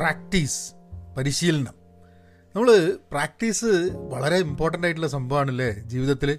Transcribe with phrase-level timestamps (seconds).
[0.00, 0.60] Practice
[1.16, 1.74] പരിശീലനം.
[2.54, 2.68] നമ്മൾ
[3.10, 6.30] practice വളരെ ഇമ്പോർട്ടന്റ് ആയിട്ടുള്ള സംഭവമാണല്ലേ ജീവിതത്തിൽ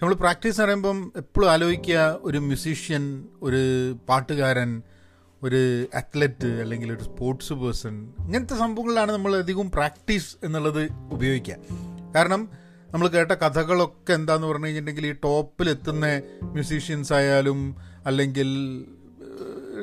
[0.00, 3.04] നമ്മൾ പ്രാക്ടീസ് എന്ന് പറയുമ്പം എപ്പോഴും ആലോചിക്കുക ഒരു മ്യൂസീഷ്യൻ
[3.42, 3.60] ഒരു
[4.08, 4.70] പാട്ടുകാരൻ
[5.42, 5.60] ഒരു
[5.94, 7.94] അത്ലറ്റ് അല്ലെങ്കിൽ ഒരു സ്പോർട്സ് പേഴ്സൺ
[8.26, 11.56] ഇങ്ങനത്തെ സംഭവങ്ങളിലാണ് നമ്മൾ അധികവും പ്രാക്ടീസ് എന്നുള്ളത് ഉപയോഗിക്കുക.
[12.16, 12.42] കാരണം
[12.92, 16.06] നമ്മൾ കേട്ട കഥകളൊക്കെ എന്താന്ന് പറഞ്ഞു കഴിഞ്ഞിട്ടുണ്ടെങ്കിൽ ഈ ടോപ്പിലെത്തുന്ന
[16.42, 17.60] മ്യൂസീഷ്യൻസ് ആയാലും
[18.06, 18.50] അല്ലെങ്കിൽ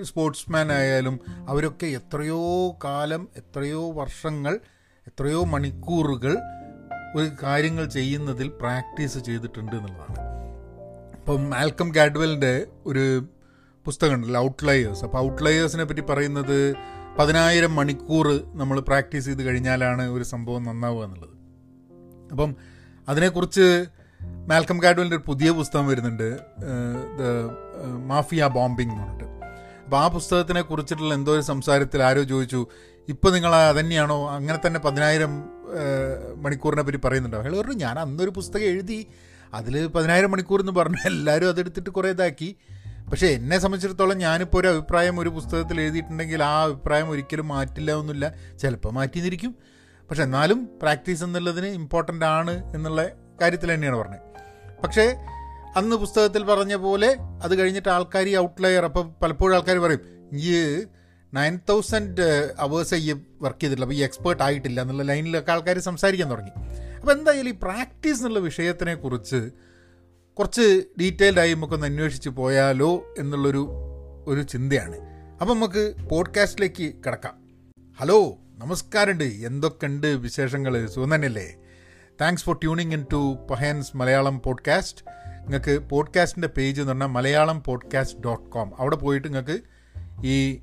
[0.03, 2.41] സ്പോർട്സ്മാൻ ആയാലും അവരൊക്കെ എത്രയോ
[2.83, 4.59] കാലം എത്രയോ വർഷങ്ങൾ
[5.07, 6.37] എത്രയോ മണിക്കൂറുകൾ
[7.15, 10.19] ഒരു കാര്യങ്ങൾ ചെയ്യുന്നതിൽ പ്രാക്ടീസ് ചെയ്തിട്ടുണ്ട് എന്നുള്ളതാണ്.
[11.15, 13.25] ഇപ്പം ആൽക്കം ഗാഡ്വെലിന്റെ ഒരു
[13.85, 16.75] പുസ്തകമുണ്ടല്ലോ ഔട്ട്ലയേഴ്സ് അപ്പോൾ ഔട്ട്ലയേഴ്സിനെ പറ്റി പറയുന്നത്
[17.19, 21.35] പതിനായിരം മണിക്കൂർ നമ്മൾ പ്രാക്ടീസ് ചെയ്ത് കഴിഞ്ഞാലാണ് ഒരു സംഭവം നന്നാവുക എന്നുള്ളത്.
[22.31, 22.55] അപ്പം
[23.09, 23.85] അതിനെക്കുറിച്ച്
[24.47, 26.37] മാൽക്കം ഗാഡ്വലിന്റെ ഒരു പുതിയ പുസ്തകം വരുന്നുണ്ട്
[28.07, 29.38] മാഫിയ ബോംബിംഗ് എന്ന് പറഞ്ഞിട്ട്.
[29.95, 32.67] ആ പുസ്തകത്തിനെ കുറിച്ചിട്ടുള്ള എന്തോ ഒരു സംസാരത്തിൽ ആരോ ചോദിച്ചു
[33.09, 34.29] ഇപ്പോൾ നിങ്ങൾ അതന്നെയാണോ?
[34.29, 35.43] അങ്ങനെ തന്നെ പതിനായിരം
[36.35, 39.07] മണിക്കൂറിനെ പറ്റി പറയുന്നുണ്ടോ അയാൾ പറഞ്ഞു ഞാൻ അന്നൊരു പുസ്തകം എഴുതി
[39.53, 40.97] അതിൽ പതിനായിരം മണിക്കൂർ എന്ന് പറഞ്ഞു.
[41.05, 42.55] എല്ലാവരും അതെടുത്തിട്ട് കുറേ ഇതാക്കി.
[43.11, 48.93] പക്ഷേ എന്നെ സംബന്ധിച്ചിടത്തോളം ഞാനിപ്പോൾ ഒരു അഭിപ്രായം ഒരു പുസ്തകത്തിൽ എഴുതിയിട്ടുണ്ടെങ്കിൽ ആ അഭിപ്രായം ഒരിക്കലും മാറ്റില്ല ഒന്നുമില്ല ചിലപ്പോൾ
[48.93, 49.55] മാറ്റിന്നിരിക്കും
[50.09, 53.07] പക്ഷെ എന്നാലും പ്രാക്ടീസ് എന്നുള്ളതിന് ഇമ്പോർട്ടന്റ് ആണ് എന്നുള്ള
[53.41, 54.19] കാര്യത്തിൽ തന്നെയാണ് പറഞ്ഞത്.
[54.83, 55.15] പക്ഷേ
[55.75, 59.99] അന്ന് പുസ്തകത്തിൽ പറഞ്ഞ പോലെ അത് കഴിഞ്ഞിട്ട് ആൾക്കാർ ഈ ഔട്ട്ലയർ അപ്പോൾ പലപ്പോഴും ആൾക്കാർ പറയും
[60.33, 60.53] ഈ
[61.33, 62.21] നയൻ തൗസൻഡ്
[62.59, 66.49] അവേഴ്സ് ഈ വർക്ക് ചെയ്തിട്ടില്ല അപ്പോൾ ഈ എക്സ്പേർട്ട് ആയിട്ടില്ല എന്നുള്ള ലൈനിലൊക്കെ ആൾക്കാർ സംസാരിക്കാൻ തുടങ്ങി.
[66.95, 69.49] അപ്പോൾ എന്തായാലും ഈ പ്രാക്ടീസ് എന്നുള്ള വിഷയത്തിനെ കുറിച്ച്
[70.33, 73.69] കുറച്ച് ഡീറ്റെയിൽഡായി നമുക്കൊന്ന് അന്വേഷിച്ച് പോയാലോ എന്നുള്ളൊരു
[74.27, 74.97] ഒരു ചിന്തയാണ്.
[75.41, 77.35] അപ്പം നമുക്ക് പോഡ്കാസ്റ്റിലേക്ക് കിടക്കാം.
[77.99, 79.23] ഹലോ നമസ്കാരമുണ്ട്.
[79.23, 81.55] എന്തൊക്കെയുണ്ട് വിശേഷങ്ങൾ സുഖം തന്നെയല്ലേ?
[82.21, 85.18] Thanks for tuning in to Pahans Malayalam podcast
[85.49, 89.59] നിങ്ങൾക്ക് പോഡ്കാസ്റ്റിന്റെ പേജ് എന്ന് പറഞ്ഞാൽ മലയാളം പോഡ്കാസ്റ്റ് ഡോട്ട് കോം അവിടെ പോയിട്ട് നിങ്ങൾക്ക്
[90.27, 90.61] ഈ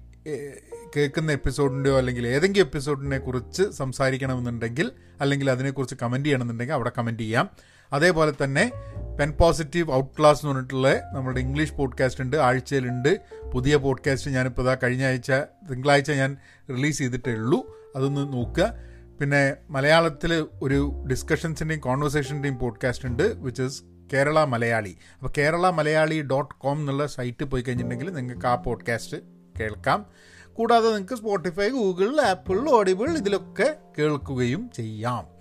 [0.97, 7.51] കേൾക്കുന്ന എപ്പിസോഡിന്റെയോ അല്ലെങ്കിൽ ഏതെങ്കിലും എപ്പിസോഡിനെ കുറിച്ച് സംസാരിക്കണമെന്നുണ്ടെങ്കിൽ അല്ലെങ്കിൽ അതിനെക്കുറിച്ച് കമന്റ് ചെയ്യണമെന്നുണ്ടെങ്കിൽ അവിടെ കമന്റ് ചെയ്യാം.
[7.93, 8.73] അതേപോലെ തന്നെ
[9.21, 13.21] പെൻ പോസിറ്റീവ് ഔട്ട് ക്ലാസ് എന്ന് പറഞ്ഞിട്ടുള്ള നമ്മുടെ ഇംഗ്ലീഷ് പോഡ്കാസ്റ്റ് ഉണ്ട് ആഴ്ചയിലുണ്ട്.
[13.55, 15.33] പുതിയ പോഡ്കാസ്റ്റ് ഞാനിപ്പോൾ ഇതാ കഴിഞ്ഞ ആഴ്ച
[15.71, 16.37] തിങ്കളാഴ്ച ഞാൻ
[16.71, 17.83] റിലീസ് ചെയ്തിട്ടേ ഉള്ളൂ.
[17.97, 18.75] അതൊന്ന് നോക്കുക.
[19.21, 23.83] പിന്നെ മലയാളത്തിൽ ഒരു ഡിസ്കഷൻസിന്റെയും കോൺവെർസേഷന്റെയും പോഡ്കാസ്റ്റ് ഉണ്ട് വിച്ച് ഇസ്
[24.13, 24.97] കേരള മലയാളി.
[25.15, 29.17] അപ്പോൾ കേരള മലയാളി ഡോട്ട് കോം എന്നുള്ള സൈറ്റ് പോയി കഴിഞ്ഞിട്ടുണ്ടെങ്കിൽ നിങ്ങൾക്ക് ആ പോഡ്കാസ്റ്റ്
[29.61, 30.07] കേൾക്കാം.
[30.55, 35.37] കൂടാതെ നിങ്ങൾക്ക് സ്പോട്ടിഫൈ ഗൂഗിൾ ആപ്പിൾ ഓഡിബിൾ ഇതിലൊക്കെ കേൾക്കുകയും ചെയ്യാം.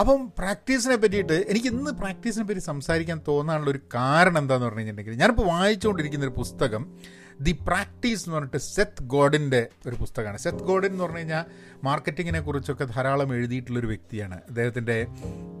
[0.00, 5.46] അപ്പം പ്രാക്ടീസിനെ പറ്റിയിട്ട് എനിക്ക് ഇന്ന് പ്രാക്ടീസിനെ പറ്റി സംസാരിക്കാൻ തോന്നാനുള്ള ഒരു കാരണം എന്താണെന്ന് പറഞ്ഞു കഴിഞ്ഞിട്ടുണ്ടെങ്കിൽ ഞാനിപ്പോൾ
[5.46, 6.98] വായിച്ചുകൊണ്ടിരിക്കുന്ന ഒരു പുസ്തകം
[7.40, 10.38] ദി പ്രാക്ടീസ് എന്ന് പറഞ്ഞിട്ട് സെത്ത് ഗോഡിന്റെ ഒരു പുസ്തകമാണ്.
[10.38, 11.44] സെത്ത് ഗോഡിൻ എന്ന് പറഞ്ഞു കഴിഞ്ഞാൽ
[11.84, 14.34] മാർക്കറ്റിങ്ങിനെ കുറിച്ചൊക്കെ ധാരാളം എഴുതിയിട്ടുള്ളൊരു വ്യക്തിയാണ്.
[14.34, 15.06] അദ്ദേഹത്തിന്റെ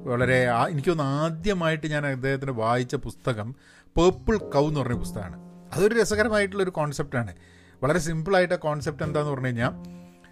[0.04, 3.54] വളരെ എനിക്കൊന്ന് ആദ്യമായിട്ട് ഞാൻ അദ്ദേഹത്തിന് വായിച്ച പുസ്തകം
[3.96, 5.36] പേർപ്പിൾ കൗ എന്ന് പറഞ്ഞ പുസ്തകമാണ്.
[5.72, 7.36] അതൊരു രസകരമായിട്ടുള്ളൊരു കോൺസെപ്റ്റാണ്.
[7.82, 9.70] വളരെ സിമ്പിളായിട്ട് ആ കോൺസെപ്റ്റ് എന്താണെന്ന് പറഞ്ഞു കഴിഞ്ഞാൽ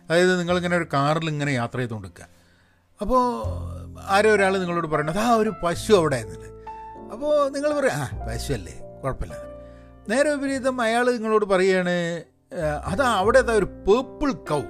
[0.05, 2.27] അതായത് നിങ്ങളിങ്ങനെ ഒരു കാറിൽ ഇങ്ങനെ യാത്ര ചെയ്തുകൊണ്ടിരിക്കുക.
[3.01, 3.43] അപ്പോൾ
[4.07, 6.69] ആരോ ഒരാൾ നിങ്ങളോട് പറയണത് ആ ഒരു പശു അവിടെ എന്നുള്ളത്.
[7.13, 8.81] അപ്പോൾ നിങ്ങൾ പറയും ആ പശു അല്ലേ?
[9.05, 9.58] കുഴപ്പമില്ല.
[10.09, 11.97] നേരെ വിപരീതം അയാൾ നിങ്ങളോട് പറയുകയാണ്
[12.87, 14.63] അതാ അവിടെ ഒരു പേർപ്പിൾ കൗ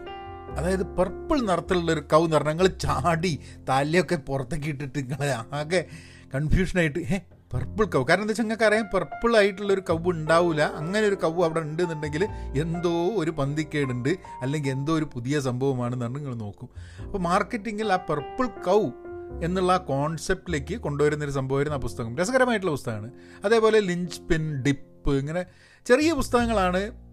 [0.57, 3.39] അതായത് പർപ്പിൾ നിറത്തിലുള്ള ഒരു കൗ എന്ന് പറഞ്ഞാൽ നിങ്ങൾ ചാടി
[3.69, 5.87] തലയൊക്കെ പുറത്തേക്ക് ഇട്ടിട്ട് നിങ്ങൾ ആകെ
[6.35, 7.19] കൺഫ്യൂഷനായിട്ട് ഏ
[7.53, 11.61] പർപ്പിൾ കൗ കാരണം എന്താ വെച്ചാൽ നിങ്ങൾക്ക് അറിയാം പർപ്പിൾ ആയിട്ടുള്ളൊരു കവ് ഉണ്ടാവില്ല അങ്ങനെ ഒരു കവ് അവിടെ
[11.61, 12.25] ഉണ്ട് എന്നുണ്ടെങ്കിൽ
[12.61, 14.09] എന്തോ ഒരു പന്തിക്കേടുണ്ട്
[14.43, 16.69] അല്ലെങ്കിൽ എന്തോ ഒരു പുതിയ സംഭവമാണെന്നാണ് നിങ്ങൾ നോക്കും.
[17.05, 18.81] അപ്പോൾ മാർക്കറ്റിങ്ങിൽ ആ പർപ്പിൾ കൗ
[19.43, 22.17] എന്നുള്ള ആ കോൺസെപ്റ്റിലേക്ക് കൊണ്ടുവരുന്നൊരു സംഭവമായിരുന്നു ആ പുസ്തകം.
[22.17, 23.11] രസകരമായിട്ടുള്ള പുസ്തകമാണ്.
[23.45, 25.47] അതേപോലെ ലിഞ്ച് പിൻ ഡിപ്പ് ഇങ്ങനെ
[25.87, 27.09] ചെറിയ പുസ്തകങ്ങളാണ്.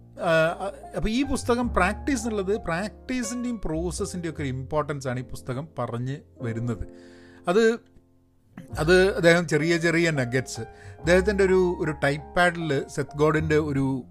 [0.96, 6.86] അപ്പോൾ ഈ പുസ്തകം പ്രാക്ടീസ് എന്നുള്ളത് പ്രാക്ടീസിന്റെയും പ്രോസസ്സിന്റെയും ഒക്കെ ഒരു ഇമ്പോർട്ടൻസ് ആണ് ഈ പുസ്തകം പറഞ്ഞ് വരുന്നത്.
[7.48, 7.78] അത്
[8.78, 10.60] അത് അദ്ദേഹം ചെറിയ ചെറിയ നഗറ്റ്സ്
[10.98, 14.04] അദ്ദേഹത്തിന്റെ ഒരു ഒരു ടൈപ്പ് പാഡിൽ സെത് ഗോഡിന്റെ ഒരു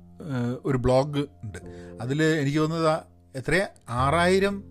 [0.66, 1.58] ഒരു ബ്ലോഗ് ഉണ്ട്.
[2.02, 3.04] അതിൽ എനിക്ക് തോന്നുന്നത്
[3.38, 3.68] എത്രയാ?
[3.90, 4.64] ആറായിരം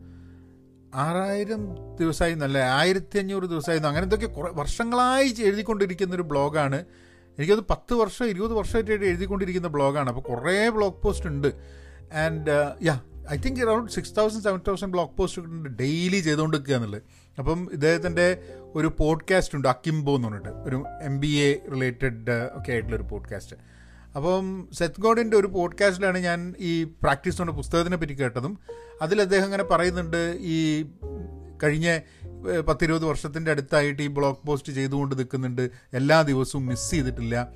[0.95, 6.85] ആറായിരം ദിവസമായി നല്ല ആയിരത്തി അഞ്ഞൂറ് ദിവസമായിരുന്നു അങ്ങനെ എന്തൊക്കെ കുറേ വർഷങ്ങളായി എഴുതിക്കൊണ്ടിരിക്കുന്ന ഒരു ബ്ലോഗാണ്
[7.39, 10.09] എനിക്കത് പത്ത് വർഷം ഇരുപത് വർഷമായിട്ട് എഴുതിക്കൊണ്ടിരിക്കുന്ന ബ്ലോഗാണ്.
[10.09, 11.49] അപ്പോൾ കുറേ ബ്ലോഗ് പോസ്റ്റ് ഉണ്ട്.
[12.13, 13.01] And yeah
[13.33, 17.03] I think around six thousand seven thousand blog post daily ചെയ്തുകൊണ്ടിരിക്കുക എന്നുള്ളത്.
[17.39, 18.39] അപ്പം ഇദ്ദേഹത്തിന്റെ
[18.75, 20.49] ഒരു പോഡ്കാസ്റ്റ് ഉണ്ട് അക്കിംബോ എന്ന് പറഞ്ഞിട്ട്.
[20.49, 23.57] ഒരു എം ബി എ റിലേറ്റഡ് ഒക്കെ ആയിട്ടുള്ള ഒരു പോഡ്കാസ്റ്റ്
[24.17, 28.59] അപ്പം സെത് ഗോഡിന്റെ ഒരു പോഡ്കാസ്റ്റിലാണ് ഞാൻ ഈ പ്രാക്ടീസ് എന്ന പുസ്തകത്തിനെ പറ്റി കേട്ടതും.
[29.03, 30.83] അതിൽ അദ്ദേഹം ഇങ്ങനെ പറയുന്നുണ്ട് ഈ
[31.65, 31.99] കഴിഞ്ഞ
[32.69, 35.71] പത്തിരുപത് വർഷത്തിന്റെ അടുത്തായിട്ട് ഈ ബ്ലോഗ് പോസ്റ്റ് ചെയ്തുകൊണ്ട് നിൽക്കുന്നുണ്ട്.
[35.93, 37.49] എല്ലാ ദിവസവും മിസ് ചെയ്തിട്ടില്ല.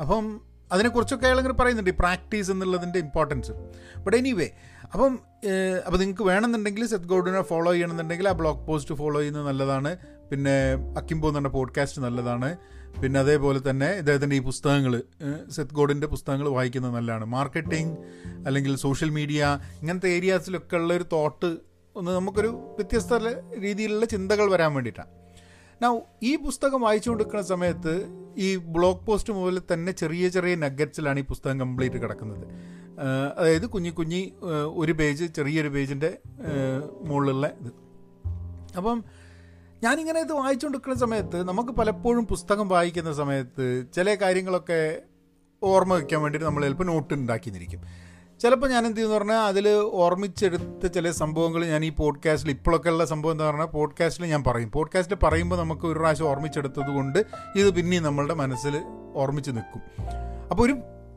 [0.00, 0.40] അപ്പം
[0.72, 3.52] അതിനെക്കുറിച്ചൊക്കെ അയാൾ ഇങ്ങനെ പറയുന്നുണ്ട് ഈ പ്രാക്ടീസ് എന്നുള്ളതിന്റെ ഇമ്പോർട്ടൻസ്
[3.96, 4.48] ബട്ട് എനിവേ
[4.92, 5.18] അപ്പം
[5.86, 9.96] അപ്പോൾ നിങ്ങൾക്ക് വേണമെന്നുണ്ടെങ്കിൽ സെത്ത് ഗോഡിനെ ഫോളോ ചെയ്യണമെന്നുണ്ടെങ്കിൽ ആ ബ്ലോഗ് പോസ്റ്റ് ഫോളോ ചെയ്യുന്നത് നല്ലതാണ്.
[10.30, 10.54] പിന്നെ
[10.96, 12.56] അക്കിംബോ എന്ന് പറഞ്ഞ പോഡ്കാസ്റ്റ് നല്ലതാണ്.
[13.02, 15.02] പിന്നെ അതേപോലെ തന്നെ ഇദ്ദേഹത്തിന്റെ ഈ പുസ്തകങ്ങൾ
[15.50, 17.24] സെത്ത് ഗോഡിന്റെ പുസ്തകങ്ങൾ വായിക്കുന്നത് നല്ലതാണ്.
[17.24, 17.98] മാർക്കറ്റിംഗ്
[18.46, 21.56] അല്ലെങ്കിൽ സോഷ്യൽ മീഡിയ ഇങ്ങനത്തെ ഏരിയാസിലൊക്കെ ഉള്ള ഒരു തോട്ട്
[21.96, 23.12] ഒന്ന് നമുക്കൊരു വ്യത്യസ്ത
[23.60, 25.10] രീതിയിലുള്ള ചിന്തകൾ വരാൻ വേണ്ടിയിട്ടാണ്.
[25.82, 27.94] നൗ ഈ പുസ്തകം വായിച്ചു കൊടുക്കുന്ന സമയത്ത്
[28.36, 32.46] ഈ ബ്ലോഗ് പോസ്റ്റ് മുതൽ തന്നെ ചെറിയ ചെറിയ നഗറ്റ്സിലാണ് ഈ പുസ്തകം കംപ്ലീറ്റ് കിടക്കുന്നത്.
[33.38, 34.32] അതായത് കുഞ്ഞി കുഞ്ഞി
[34.74, 36.18] ഒരു പേജ് ചെറിയൊരു പേജിന്റെ
[37.02, 37.72] മുകളിലുള്ള ഇത്.
[38.76, 39.04] അപ്പം
[39.82, 44.80] ഞാനിങ്ങനെ ഇത് വായിച്ചുകൊണ്ടിരിക്കുന്ന സമയത്ത് നമുക്ക് പലപ്പോഴും പുസ്തകം വായിക്കുന്ന സമയത്ത് ചില കാര്യങ്ങളൊക്കെ
[45.62, 47.82] ഓർമ്മ വയ്ക്കാൻ വേണ്ടിയിട്ട് നമ്മൾ ചിലപ്പോൾ നോട്ട് ഉണ്ടാക്കിയിരിക്കും.
[48.40, 53.32] ചിലപ്പോൾ ഞാൻ എന്ത് ചെയ്യുന്നു പറഞ്ഞാൽ അതിൽ ഓർമ്മിച്ചെടുത്ത ചില സംഭവങ്ങൾ ഞാൻ ഈ പോഡ്കാസ്റ്റിൽ ഇപ്പോഴൊക്കെ ഉള്ള സംഭവം
[53.32, 54.70] എന്താ പറഞ്ഞാൽ പോഡ്കാസ്റ്റിൽ ഞാൻ പറയും.
[54.70, 57.18] പോഡ്കാസ്റ്റിൽ പറയുമ്പോൾ നമുക്ക് ഒരു പ്രാവശ്യം ഓർമ്മിച്ചെടുത്തത് കൊണ്ട്
[57.56, 58.82] ഇത് പിന്നെയും നമ്മളുടെ മനസ്സിൽ
[59.14, 59.82] ഓർമ്മിച്ച് നിൽക്കും.
[60.50, 60.72] അപ്പോൾ ഒരു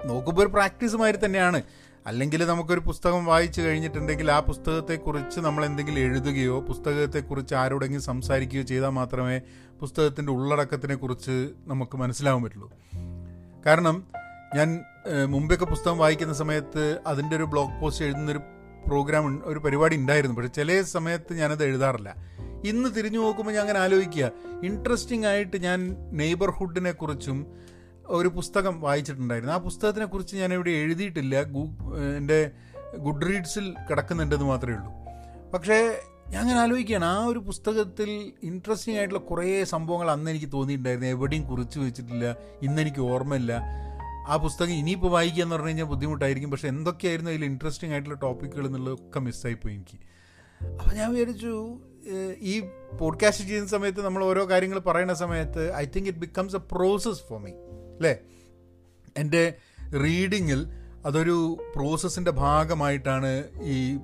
[0.05, 1.63] നോക്കുമ്പോൾ ഒരു പ്രാക്ടീസ് മാതിരി തന്നെയാണ്.
[2.07, 9.41] അല്ലെങ്കിൽ നമുക്കൊരു പുസ്തകം വായിച്ചു കഴിഞ്ഞിട്ടുണ്ടെങ്കിൽ ആ പുസ്തകത്തെക്കുറിച്ച് നമ്മൾ എന്തെങ്കിലും എഴുതുകയോ പുസ്തകത്തെക്കുറിച്ച് ആരോടെങ്കിലും സംസാരിക്കുകയോ ചെയ്താൽ മാത്രമേ
[9.79, 12.71] പുസ്തകത്തിന്റെ ഉള്ളടക്കത്തിനെ കുറിച്ച് നമുക്ക് മനസ്സിലാവാൻ പറ്റുള്ളൂ.
[13.65, 14.03] കാരണം
[14.55, 14.83] ഞാൻ
[15.25, 18.39] മുമ്പൊക്കെ പുസ്തകം വായിക്കുന്ന സമയത്ത് അതിന്റെ ഒരു ബ്ലോഗ് പോസ്റ്റ് എഴുതുന്നൊരു
[18.87, 20.35] പ്രോഗ്രാം ഒരു പരിപാടി ഉണ്ടായിരുന്നു.
[20.35, 22.15] പക്ഷെ ചില സമയത്ത് ഞാനത് എഴുതാറില്ല.
[22.65, 24.31] ഇന്ന് തിരിഞ്ഞു നോക്കുമ്പോൾ ഞാൻ അങ്ങനെ ആലോചിക്കുക.
[24.63, 27.47] ഇൻട്രസ്റ്റിംഗ് ആയിട്ട് ഞാൻ നെയ്ബർഹുഡിനെ കുറിച്ചും
[28.05, 29.53] ഒരു പുസ്തകം വായിച്ചിട്ടുണ്ടായിരുന്നു.
[29.53, 31.43] ആ പുസ്തകത്തിനെ കുറിച്ച് ഞാൻ ഇവിടെ എഴുതിയിട്ടില്ല.
[31.43, 31.65] ഗൂ
[32.17, 32.51] എന്റെ
[32.97, 34.91] ഗുഡ് റീഡ്സിൽ കിടക്കുന്നുണ്ടെന്ന് മാത്രമേ ഉള്ളൂ.
[35.53, 37.05] പക്ഷേ ഞാൻ അങ്ങനെ ആലോചിക്കുകയാണ്.
[37.05, 41.09] ആ ഒരു പുസ്തകത്തിൽ ഇൻട്രസ്റ്റിംഗ് ആയിട്ടുള്ള കുറേ സംഭവങ്ങൾ അന്ന് എനിക്ക് തോന്നിയിട്ടുണ്ടായിരുന്നു.
[41.09, 42.35] എവിടെയും കുറിച്ച് വെച്ചിട്ടില്ല.
[42.61, 43.88] ഇന്നെനിക്ക് ഓർമ്മയില്ല.
[44.29, 46.51] ആ പുസ്തകം ഇനിയിപ്പോൾ വായിക്കുക എന്ന് പറഞ്ഞു കഴിഞ്ഞാൽ ബുദ്ധിമുട്ടായിരിക്കും.
[46.51, 49.97] പക്ഷേ എന്തൊക്കെയായിരുന്നു അതിൽ ഇൻട്രസ്റ്റിംഗ് ആയിട്ടുള്ള ടോപ്പിക്കുകൾ എന്നുള്ളതൊക്കെ മിസ്സായിപ്പോയി എനിക്ക്.
[50.79, 51.79] അപ്പോൾ ഞാൻ വിചാരിച്ചു
[52.41, 52.53] ഈ
[52.99, 57.39] പോഡ്കാസ്റ്റ് ചെയ്യുന്ന സമയത്ത് നമ്മൾ ഓരോ കാര്യങ്ങൾ പറയുന്ന സമയത്ത് I think it becomes a process for
[57.39, 57.51] me
[57.95, 58.13] അല്ലേ
[59.17, 59.43] എന്റെ
[60.03, 60.61] റീഡിങ്ങിൽ
[61.05, 63.31] അതൊരു പ്രോസസ്സിന്റെ ഭാഗമായിട്ടാണ്
[63.63, 63.97] ഈ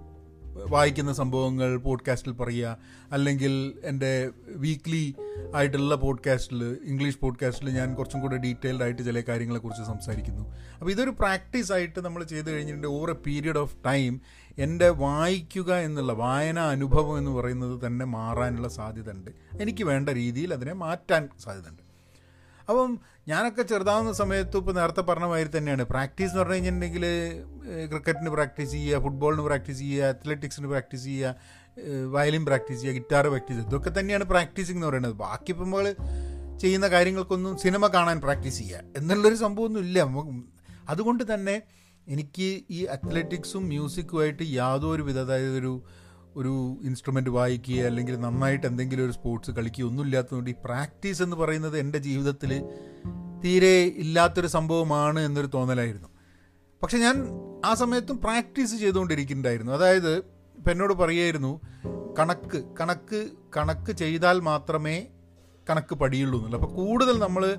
[0.55, 2.77] വായിക്കുന്ന സംഭവങ്ങൾ പോഡ്കാസ്റ്റിൽ പറയുക
[3.11, 5.15] അല്ലെങ്കിൽ എന്റെ വീക്ക്ലി
[5.55, 10.55] ആയിട്ടുള്ള പോഡ്കാസ്റ്റിൽ ഇംഗ്ലീഷ് പോഡ്കാസ്റ്റിൽ ഞാൻ കുറച്ചും കൂടെ ഡീറ്റെയിൽഡ് ആയിട്ട് ചില കാര്യങ്ങളെക്കുറിച്ച് സംസാരിക്കുന്നു.
[10.73, 14.21] അപ്പോൾ ഇതൊരു പ്രാക്ടീസ് ആയിട്ട് നമ്മൾ ചെയ്ത് കഴിഞ്ഞിട്ടുണ്ട് over a period of time
[14.57, 19.31] എന്റെ വായിക്കുക എന്നുള്ള വായന അനുഭവം എന്ന് പറയുന്നത് തന്നെ മാറാനുള്ള സാധ്യത ഉണ്ട്
[19.61, 21.85] എനിക്ക് വേണ്ട രീതിയിൽ അതിനെ മാറ്റാൻ സാധ്യതയുണ്ട്.
[22.69, 25.83] അപ്പം ഞാനൊക്കെ ചെറുതാവുന്ന സമയത്ത് ഇപ്പോൾ നേരത്തെ പറഞ്ഞ മാതിരി തന്നെയാണ്.
[25.83, 27.05] പ്രാക്ടീസ് എന്ന് പറഞ്ഞു കഴിഞ്ഞിട്ടുണ്ടെങ്കിൽ
[27.91, 31.35] ക്രിക്കറ്റിന് പ്രാക്ടീസ് ചെയ്യുക ഫുട്ബോളിന് പ്രാക്ടീസ് ചെയ്യുക അത്ലറ്റിക്സിന് പ്രാക്ടീസ് ചെയ്യുക
[32.15, 35.15] വയലിൻ പ്രാക്ടീസ് ചെയ്യുക ഗിറ്റാർ പ്രാക്ടീസ് ചെയ്യുക ഇതൊക്കെ തന്നെയാണ് പ്രാക്ടീസിങ് എന്ന് പറയുന്നത്.
[35.23, 35.87] ബാക്കി ഇപ്പം നമ്മൾ
[36.61, 39.99] ചെയ്യുന്ന കാര്യങ്ങൾക്കൊന്നും സിനിമ കാണാൻ പ്രാക്ടീസ് ചെയ്യുക എന്നുള്ളൊരു സംഭവമൊന്നും ഇല്ല.
[40.89, 41.61] അതുകൊണ്ട് തന്നെ
[42.07, 45.73] എനിക്ക് ഈ അത്ലറ്റിക്സും മ്യൂസിക്കുമായിട്ട് യാതൊരു വിധ അതായത് ഒരു
[46.35, 51.79] ഒരു ഇൻസ്ട്രുമെന്റ് വായിക്കുക അല്ലെങ്കിൽ നന്നായിട്ട് എന്തെങ്കിലും ഒരു സ്പോർട്സ് കളിക്കുക ഒന്നും ഇല്ലാത്തതുകൊണ്ട് ഈ പ്രാക്ടീസ് എന്ന് പറയുന്നത്
[51.79, 52.63] എന്റെ ജീവിതത്തിൽ
[53.43, 56.07] തീരെ ഇല്ലാത്തൊരു സംഭവമാണ് എന്നൊരു തോന്നലായിരുന്നു.
[56.83, 57.27] പക്ഷെ ഞാൻ
[57.65, 59.71] ആ സമയത്തും പ്രാക്ടീസ് ചെയ്തുകൊണ്ടിരിക്കുന്നുണ്ടായിരുന്നു.
[59.71, 60.17] അതായത്
[60.57, 61.59] ഇപ്പം എന്നോട് പറയുമായിരുന്നു
[62.19, 65.07] കണക്ക് കണക്ക് കണക്ക് ചെയ്താൽ മാത്രമേ
[65.69, 66.61] കണക്ക് പടിയുള്ളൂ എന്നുള്ളത്.
[66.61, 67.57] അപ്പോൾ കൂടുതൽ നമ്മൾ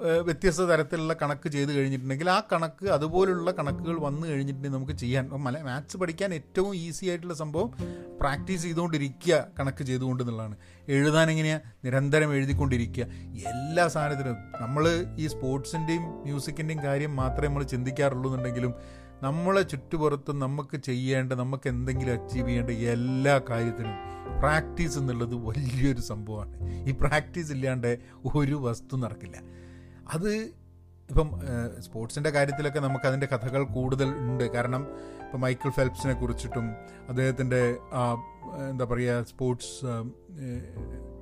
[0.00, 5.96] വ്യത്യസ്ത തരത്തിലുള്ള കണക്ക് ചെയ്ത് കഴിഞ്ഞിട്ടുണ്ടെങ്കിൽ ആ കണക്ക് അതുപോലുള്ള കണക്കുകൾ വന്നു കഴിഞ്ഞിട്ടുണ്ടെങ്കിൽ നമുക്ക് ചെയ്യാൻ മല മാത്സ്
[5.96, 7.72] പഠിക്കാൻ ഏറ്റവും ഈസി ആയിട്ടുള്ള സംഭവം
[8.20, 10.56] പ്രാക്ടീസ് ചെയ്തുകൊണ്ടിരിക്കുക കണക്ക് ചെയ്തുകൊണ്ട് എന്നുള്ളതാണ്.
[10.88, 13.06] എഴുതാൻ എങ്ങനെയാണ് നിരന്തരം എഴുതിക്കൊണ്ടിരിക്കുക.
[13.48, 18.74] എല്ലാ സാധനത്തിനും നമ്മൾ ഈ സ്പോർട്സിന്റെയും മ്യൂസിക്കിന്റെയും കാര്യം മാത്രമേ നമ്മൾ ചിന്തിക്കാറുള്ളൂ എന്നുണ്ടെങ്കിലും
[19.22, 23.94] നമ്മളെ ചുറ്റുപുറത്തും നമുക്ക് ചെയ്യേണ്ട നമുക്ക് എന്തെങ്കിലും അച്ചീവ് ചെയ്യേണ്ട എല്ലാ കാര്യത്തിനും
[24.40, 26.88] പ്രാക്ടീസ് എന്നുള്ളത് വലിയൊരു സംഭവമാണ്.
[26.88, 27.98] ഈ പ്രാക്ടീസ് ഇല്ലാണ്ട്
[28.34, 29.67] ഒരു വസ്തു നടക്കില്ല.
[30.08, 30.32] അത്
[31.10, 31.28] ഇപ്പം
[31.80, 34.52] സ്പോർട്സിന്റെ കാര്യത്തിലൊക്കെ നമുക്ക് അതിന്റെ കഥകൾ കൂടുതൽ ഉണ്ട്.
[34.52, 34.82] കാരണം
[35.20, 36.66] ഇപ്പം മൈക്കിൾ ഫെൽപ്സിനെ കുറിച്ചിട്ടും
[37.08, 37.62] അദ്ദേഹത്തിന്റെ
[38.70, 39.74] എന്താ പറയുക സ്പോർട്സ്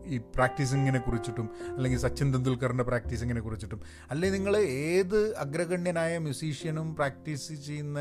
[0.06, 8.00] ഈ പ്രാക്ടീസിങ്ങിനെ കുറിച്ചിട്ടും അല്ലെങ്കിൽ സച്ചിൻ തെണ്ടുൽക്കറിന്റെ പ്രാക്ടീസിങ്ങിനെ കുറിച്ചിട്ടും അല്ലെങ്കിൽ നിങ്ങൾ ഏത് അഗ്രഗണ്യനായ മ്യൂസീഷ്യനും പ്രാക്ടീസ് ചെയ്യുന്ന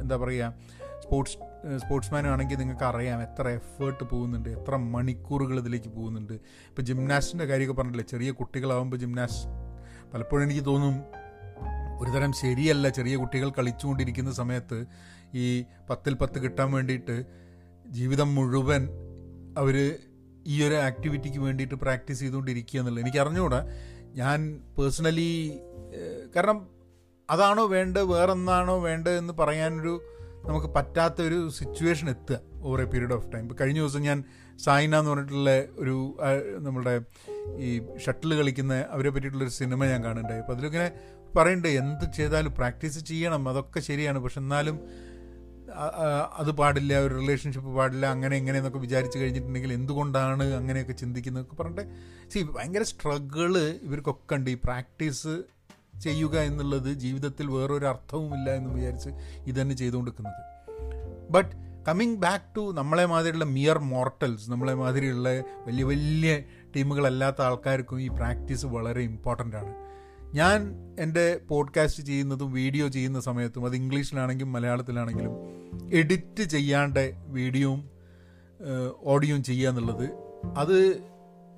[0.00, 0.54] എന്താ പറയുക
[1.02, 1.38] സ്പോർട്സ്
[1.78, 6.32] സ്പോർട്സ്മാനും ആണെങ്കിൽ നിങ്ങൾക്ക് അറിയാം എത്ര എഫേർട്ട് പോകുന്നുണ്ട് എത്ര മണിക്കൂറുകൾ ഇതിലേക്ക് പോകുന്നുണ്ട്.
[6.68, 9.46] ഇപ്പോൾ ജിംനാസ്റ്റിന്റെ കാര്യമൊക്കെ പറഞ്ഞിട്ടില്ല ചെറിയ കുട്ടികളാവുമ്പോൾ ജിംനാസ്
[10.14, 11.04] പലപ്പോഴും എനിക്ക് തോന്നും
[12.00, 14.86] ഒരുതരം ശരിയല്ല ചെറിയ കുട്ടികൾ കളിച്ചുകൊണ്ടിരിക്കുന്ന സമയത്ത്
[15.34, 17.26] ഈ പത്തിൽ പത്ത് കിട്ടാൻ വേണ്ടിയിട്ട്
[17.90, 18.88] ജീവിതം മുഴുവൻ
[19.58, 19.98] അവർ
[20.46, 23.04] ഈ ഒരു ആക്ടിവിറ്റിക്ക് വേണ്ടിയിട്ട് പ്രാക്ടീസ് ചെയ്തുകൊണ്ടിരിക്കുക എന്നുള്ളത്.
[23.04, 23.60] എനിക്ക് അറിഞ്ഞുകൂടാ.
[24.14, 24.40] ഞാൻ
[24.78, 25.30] പേഴ്സണലി
[26.36, 26.58] കാരണം
[27.30, 29.94] അതാണോ വേണ്ടത് വേറൊന്നാണോ വേണ്ടത് എന്ന് പറയാനൊരു
[30.48, 34.18] നമുക്ക് പറ്റാത്തൊരു സിറ്റുവേഷൻ എത്തുക over a period of time ഇപ്പോൾ കഴിഞ്ഞ ദിവസം ഞാൻ
[34.64, 35.96] സായിന എന്ന് പറഞ്ഞിട്ടുള്ള ഒരു
[36.66, 36.94] നമ്മുടെ
[37.56, 37.70] ഈ
[38.06, 40.40] ഷട്ടിൽ കളിക്കുന്ന അവരെ പറ്റിയിട്ടുള്ളൊരു സിനിമ ഞാൻ കാണുന്നുണ്ടായി.
[40.40, 40.88] അപ്പോൾ അതിലിങ്ങനെ
[41.36, 44.18] പറയണ്ടേ എന്ത് ചെയ്താലും പ്രാക്ടീസ് ചെയ്യണം അതൊക്കെ ശരിയാണ്.
[44.18, 44.78] പക്ഷെ എന്നാലും
[46.32, 51.90] അത് പാടില്ല ഒരു റിലേഷൻഷിപ്പ് പാടില്ല അങ്ങനെ ഇങ്ങനെ എന്നൊക്കെ വിചാരിച്ച് കഴിഞ്ഞിട്ടുണ്ടെങ്കിൽ എന്തുകൊണ്ടാണ് അങ്ങനെയൊക്കെ ചിന്തിക്കുന്നതൊക്കെ പറഞ്ഞിട്ട്.
[52.30, 54.50] സി ഭയങ്കര സ്ട്രഗിൾ ഇവർക്കൊക്കെ ഉണ്ട്.
[54.50, 55.42] ഈ പ്രാക്ടീസ്
[56.02, 59.10] ചെയ്യുക എന്നുള്ളത് ജീവിതത്തിൽ വേറൊരു അർത്ഥവുമില്ല എന്ന് വിചാരിച്ച്
[59.46, 60.42] ഇതന്നെ ചെയ്തുകൊണ്ടിരിക്കുന്നത്.
[61.30, 65.28] ബട്ട് കമ്മിങ് ബാക്ക് ടു നമ്മളെ മാതിരിയുള്ള മിയർ മോർട്ടൽസ് നമ്മളെ മാതിരിയുള്ള
[65.66, 66.42] വലിയ വലിയ
[66.76, 69.85] ടീമുകളല്ലാത്ത ആൾക്കാർക്കും ഈ പ്രാക്ടീസ് വളരെ ഇമ്പോർട്ടന്റ് ആണ്.
[70.36, 70.60] ഞാൻ
[71.00, 75.34] എന്റെ പോഡ്കാസ്റ്റ് ചെയ്യുന്നതും വീഡിയോ ചെയ്യുന്ന സമയത്തും അത് ഇംഗ്ലീഷിലാണെങ്കിലും മലയാളത്തിലാണെങ്കിലും
[75.94, 77.80] എഡിറ്റ് ചെയ്യാണ്ട് വീഡിയോയും
[79.04, 80.06] ഓഡിയോയും ചെയ്യുക എന്നുള്ളത്
[80.56, 80.76] അത്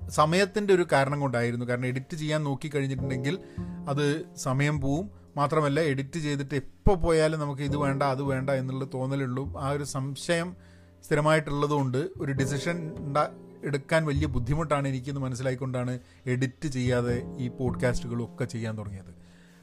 [0.09, 1.65] സമയത്തിന്റെ ഒരു കാരണം കൊണ്ടായിരുന്നു.
[1.69, 3.35] കാരണം എഡിറ്റ് ചെയ്യാൻ നോക്കി കഴിഞ്ഞിട്ടുണ്ടെങ്കിൽ
[3.89, 4.05] അത്
[4.35, 5.05] സമയം പോവും.
[5.35, 9.43] മാത്രമല്ല എഡിറ്റ് ചെയ്തിട്ട് എപ്പോൾ പോയാലും നമുക്ക് ഇത് വേണ്ട അത് വേണ്ട എന്നുള്ള തോന്നലുള്ളൂ.
[9.59, 10.49] ആ ഒരു സംശയം
[11.05, 12.77] സ്ഥിരമായിട്ടുള്ളതുകൊണ്ട് ഒരു ഡിസിഷൻ
[13.63, 19.13] എടുക്കാൻ വലിയ ബുദ്ധിമുട്ടാണ് എനിക്കെന്ന് മനസ്സിലായിക്കൊണ്ടാണ് എഡിറ്റ് ചെയ്യാതെ ഈ പോഡ്കാസ്റ്റുകളൊക്കെ ചെയ്യാൻ തുടങ്ങിയത്.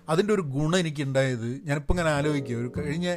[0.08, 2.56] അതിന്റെ ഒരു ഗുണം എനിക്കുണ്ടായത് ഞാനിപ്പോൾ ഇങ്ങനെ ആലോചിക്കുക.
[2.56, 3.16] ഒരു കഴിഞ്ഞ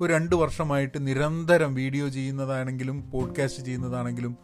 [0.00, 4.36] ഒരു രണ്ട് വർഷമായിട്ട് നിരന്തരം വീഡിയോ ചെയ്യുന്നതാണെങ്കിലും പോഡ്കാസ്റ്റ് ചെയ്യുന്നതാണെങ്കിലും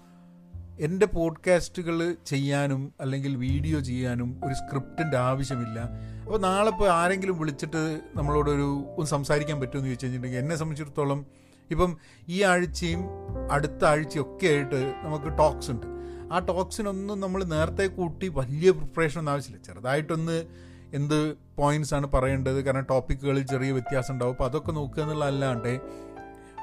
[0.81, 5.81] എന്റെ പോഡ്കാസ്റ്റുകൾ ചെയ്യാനും അല്ലെങ്കിൽ വീഡിയോ ചെയ്യാനും ഒരു സ്ക്രിപ്റ്റിന്റെ ആവശ്യമില്ല.
[6.25, 11.27] അപ്പോൾ നാളെ ഇപ്പോൾ ആരെങ്കിലും വിളിച്ചിട്ട് നമ്മളോടൊരു ഒന്ന് സംസാരിക്കാൻ പറ്റുമെന്ന് ചോദിച്ചു കഴിഞ്ഞിട്ടുണ്ടെങ്കിൽ എന്നെ സംബന്ധിച്ചിടത്തോളം
[11.71, 11.97] ഇപ്പം
[12.29, 13.05] ഈ ആഴ്ചയും
[13.51, 15.87] അടുത്ത ആഴ്ചയും ഒക്കെ ആയിട്ട് നമുക്ക് ടോക്സ് ഉണ്ട്.
[16.33, 19.65] ആ ടോക്സിനൊന്നും നമ്മൾ നേരത്തെ കൂട്ടി വലിയ പ്രിപ്പറേഷൻ ഒന്നും ആവശ്യമില്ല.
[19.65, 20.47] ചെറുതായിട്ടൊന്ന്
[20.95, 22.65] എന്ത് പോയിന്റ്സ് ആണ് പറയേണ്ടത്.
[22.65, 24.33] കാരണം ടോപ്പിക്കുകളിൽ ചെറിയ വ്യത്യാസം ഉണ്ടാവും.
[24.33, 25.81] അപ്പോൾ അതൊക്കെ നോക്കുക എന്നുള്ളതല്ലാണ്ട്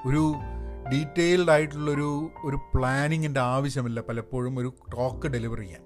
[0.05, 0.33] ഒരു
[0.91, 5.81] ഡീറ്റെയിൽഡ് ആയിട്ടുള്ളൊരു ഒരു പ്ലാനിങ്ങിന്റെ ആവശ്യമില്ല പലപ്പോഴും ഒരു ടോക്ക് ഡെലിവർ ചെയ്യാൻ.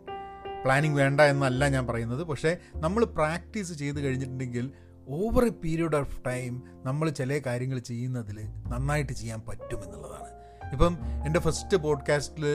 [0.63, 2.23] പ്ലാനിങ് വേണ്ട എന്നല്ല ഞാൻ പറയുന്നത്.
[2.23, 4.71] പക്ഷേ നമ്മൾ പ്രാക്ടീസ് ചെയ്ത് കഴിഞ്ഞിട്ടുണ്ടെങ്കിൽ
[5.09, 10.31] over a period of time നമ്മൾ ചില കാര്യങ്ങൾ ചെയ്യുന്നതിൽ നന്നായിട്ട് ചെയ്യാൻ പറ്റുമെന്നുള്ളതാണ്
[10.71, 12.45] ഇപ്പം എന്റെ ഫസ്റ്റ് പോഡ്കാസ്റ്റിൽ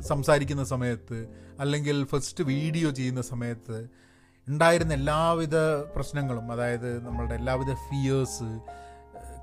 [0.00, 1.18] സംസാരിക്കുന്ന സമയത്ത്
[1.60, 3.88] അല്ലെങ്കിൽ ഫസ്റ്റ് വീഡിയോ ചെയ്യുന്ന സമയത്ത്
[4.48, 5.56] ഉണ്ടായിരുന്ന എല്ലാവിധ
[5.96, 8.50] പ്രശ്നങ്ങളും അതായത് നമ്മളുടെ എല്ലാവിധ ഫിയേഴ്സ്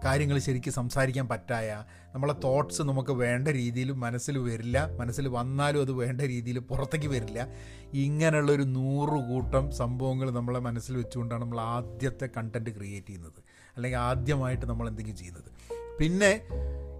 [0.05, 1.83] കാര്യങ്ങൾ ശരിക്കും സംസാരിക്കാൻ പറ്റായ
[2.13, 7.47] നമ്മളെ തോട്ട്സ് നമുക്ക് വേണ്ട രീതിയിൽ മനസ്സിൽ വരില്ല മനസ്സിൽ വന്നാലും അത് വേണ്ട രീതിയിൽ പുറത്തേക്ക് വരില്ല.
[7.93, 13.39] ഇങ്ങനെയുള്ളൊരു നൂറ് കൂട്ടം സംഭവങ്ങൾ നമ്മളെ മനസ്സിൽ വെച്ചുകൊണ്ടാണ് നമ്മൾ ആദ്യത്തെ കണ്ടന്റ് ക്രിയേറ്റ് ചെയ്യുന്നത്.
[13.77, 15.51] അല്ലെങ്കിൽ ആദ്യമായിട്ട് നമ്മൾ എന്തെങ്കിലും ചെയ്യുന്നത്.
[15.99, 16.41] പിന്നെ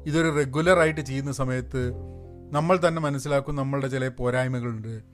[0.06, 1.94] ഇതൊരു റെഗുലറായിട്ട് ചെയ്യുന്ന സമയത്ത്
[2.52, 5.14] നമ്മൾ തന്നെ മനസ്സിലാക്കും നമ്മളുടെ ചില പോരായ്മകളുണ്ട്.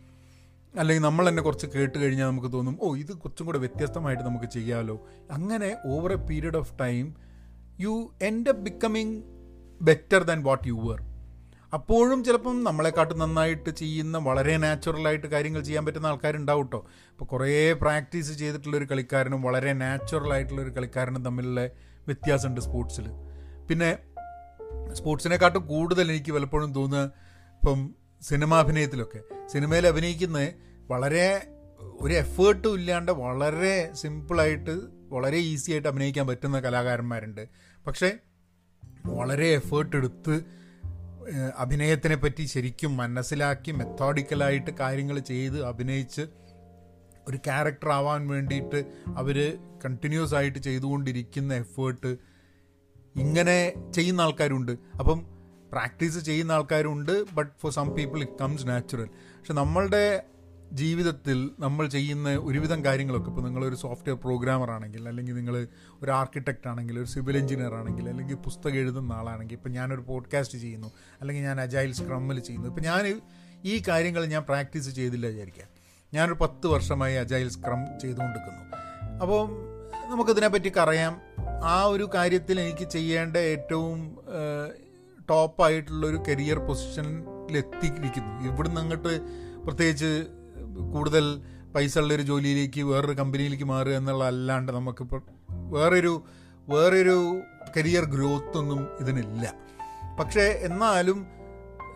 [0.76, 5.08] അല്ലെങ്കിൽ നമ്മൾ തന്നെ കുറച്ച് കേട്ട് കഴിഞ്ഞാൽ നമുക്ക് തോന്നും ഓ ഇത് കുറച്ചും കൂടെ വ്യത്യസ്തമായിട്ട് നമുക്ക് ചെയ്യാമല്ലോ
[5.32, 7.16] അങ്ങനെ over a period of time
[7.80, 9.16] you end up becoming
[9.82, 11.00] better than what you were
[11.74, 18.40] അപ്പോഴും ചിലപ്പം നമ്മളെക്കാട്ടും നന്നായിട്ട് ചെയ്യുന്ന വളരെ നാച്ചുറലായിട്ട് കാര്യങ്ങൾ ചെയ്യാൻ പറ്റുന്ന ആൾക്കാരുണ്ടാവും കേട്ടോ ഇപ്പോൾ കുറേ പ്രാക്ടീസ്
[18.40, 21.66] ചെയ്തിട്ടുള്ളൊരു കളിക്കാരനും വളരെ നാച്ചുറലായിട്ടുള്ളൊരു കളിക്കാരനും തമ്മിലുള്ള
[22.08, 23.08] വ്യത്യാസമുണ്ട് സ്പോർട്സിൽ
[23.70, 23.98] പിന്നെ
[24.94, 27.04] സ്പോർട്സിനെക്കാട്ടും കൂടുതൽ എനിക്ക് പലപ്പോഴും തോന്നുക
[27.62, 27.80] ഇപ്പം
[28.22, 30.40] സിനിമാഭിനയത്തിലൊക്കെ സിനിമയിൽ അഭിനയിക്കുന്ന
[30.88, 31.28] വളരെ
[32.02, 37.50] ഒരു എഫേർട്ടും ഇല്ലാണ്ട് വളരെ സിമ്പിളായിട്ട് വളരെ ഈസി ആയിട്ട് അഭിനയിക്കാൻ പറ്റുന്ന കലാകാരന്മാരുണ്ട്.
[37.88, 38.18] പക്ഷേ
[39.06, 40.60] വളരെ എഫേർട്ട് എടുത്ത്
[41.58, 46.22] അഭിനയത്തിനെ പറ്റി ശരിക്കും മനസ്സിലാക്കി മെത്തോഡിക്കലായിട്ട് കാര്യങ്ങൾ ചെയ്ത് അഭിനയിച്ച്
[47.28, 52.18] ഒരു ക്യാരക്ടർ ആവാൻ വേണ്ടിയിട്ട് അവർ കണ്ടിന്യൂസ് ആയിട്ട് ചെയ്തുകൊണ്ടിരിക്കുന്ന എഫേർട്ട്
[53.16, 54.72] ഇങ്ങനെ ചെയ്യുന്ന ആൾക്കാരുണ്ട്.
[54.72, 55.26] അപ്പം
[55.72, 60.24] പ്രാക്ടീസ് ചെയ്യുന്ന ആൾക്കാരുണ്ട് but for some people it comes natural പക്ഷെ നമ്മളുടെ
[60.74, 65.68] ജീവിതത്തിൽ നമ്മൾ ചെയ്യുന്ന ഒരുവിധം കാര്യങ്ങളൊക്കെ ഇപ്പോൾ നിങ്ങളൊരു സോഫ്റ്റ്വെയർ പ്രോഗ്രാമർ ആണെങ്കിൽ അല്ലെങ്കിൽ നിങ്ങൾ
[66.04, 70.92] ഒരു ആർക്കിടെക്റ്റ് ആണെങ്കിൽ ഒരു സിവിൽ എഞ്ചിനീയർ ആണെങ്കിൽ അല്ലെങ്കിൽ പുസ്തകം എഴുതുന്ന ആളാണെങ്കിൽ ഇപ്പോൾ ഞാനൊരു പോഡ്കാസ്റ്റ് ചെയ്യുന്നു
[71.22, 73.22] അല്ലെങ്കിൽ ഞാൻ അജൈൽ സ്ക്രമ്മിൽ ചെയ്യുന്നു ഇപ്പോൾ ഞാൻ
[73.64, 75.68] ഈ കാര്യങ്ങൾ ഞാൻ പ്രാക്ടീസ് ചെയ്തില്ല വിചാരിക്കാം
[76.14, 78.76] ഞാനൊരു പത്ത് വർഷമായി അജൈൽ സ്ക്രം ചെയ്തുകൊണ്ടിരിക്കുന്നു.
[79.22, 79.70] അപ്പോൾ
[80.10, 81.22] നമുക്കിതിനെപ്പറ്റി അറിയാം
[81.64, 84.18] ആ ഒരു കാര്യത്തിൽ എനിക്ക് ചെയ്യേണ്ട ഏറ്റവും
[85.30, 89.22] ടോപ്പായിട്ടുള്ളൊരു കരിയർ പൊസിഷനിലെത്തിയിരിക്കുന്നു ഇവിടുന്ന് അങ്ങോട്ട്
[89.62, 90.26] പ്രത്യേകിച്ച്
[90.80, 91.42] കൂടുതൽ
[91.76, 96.24] പൈസ ഉള്ളൊരു ജോലിയിലേക്ക് വേറൊരു കമ്പനിയിലേക്ക് മാറുക എന്നുള്ള അല്ലാണ്ട് നമുക്കിപ്പോൾ വേറൊരു
[96.70, 97.42] വേറൊരു
[97.78, 99.54] കരിയർ ഗ്രോത്ത് ഒന്നും ഇതിനില്ല.
[100.20, 101.40] പക്ഷേ എന്നാലും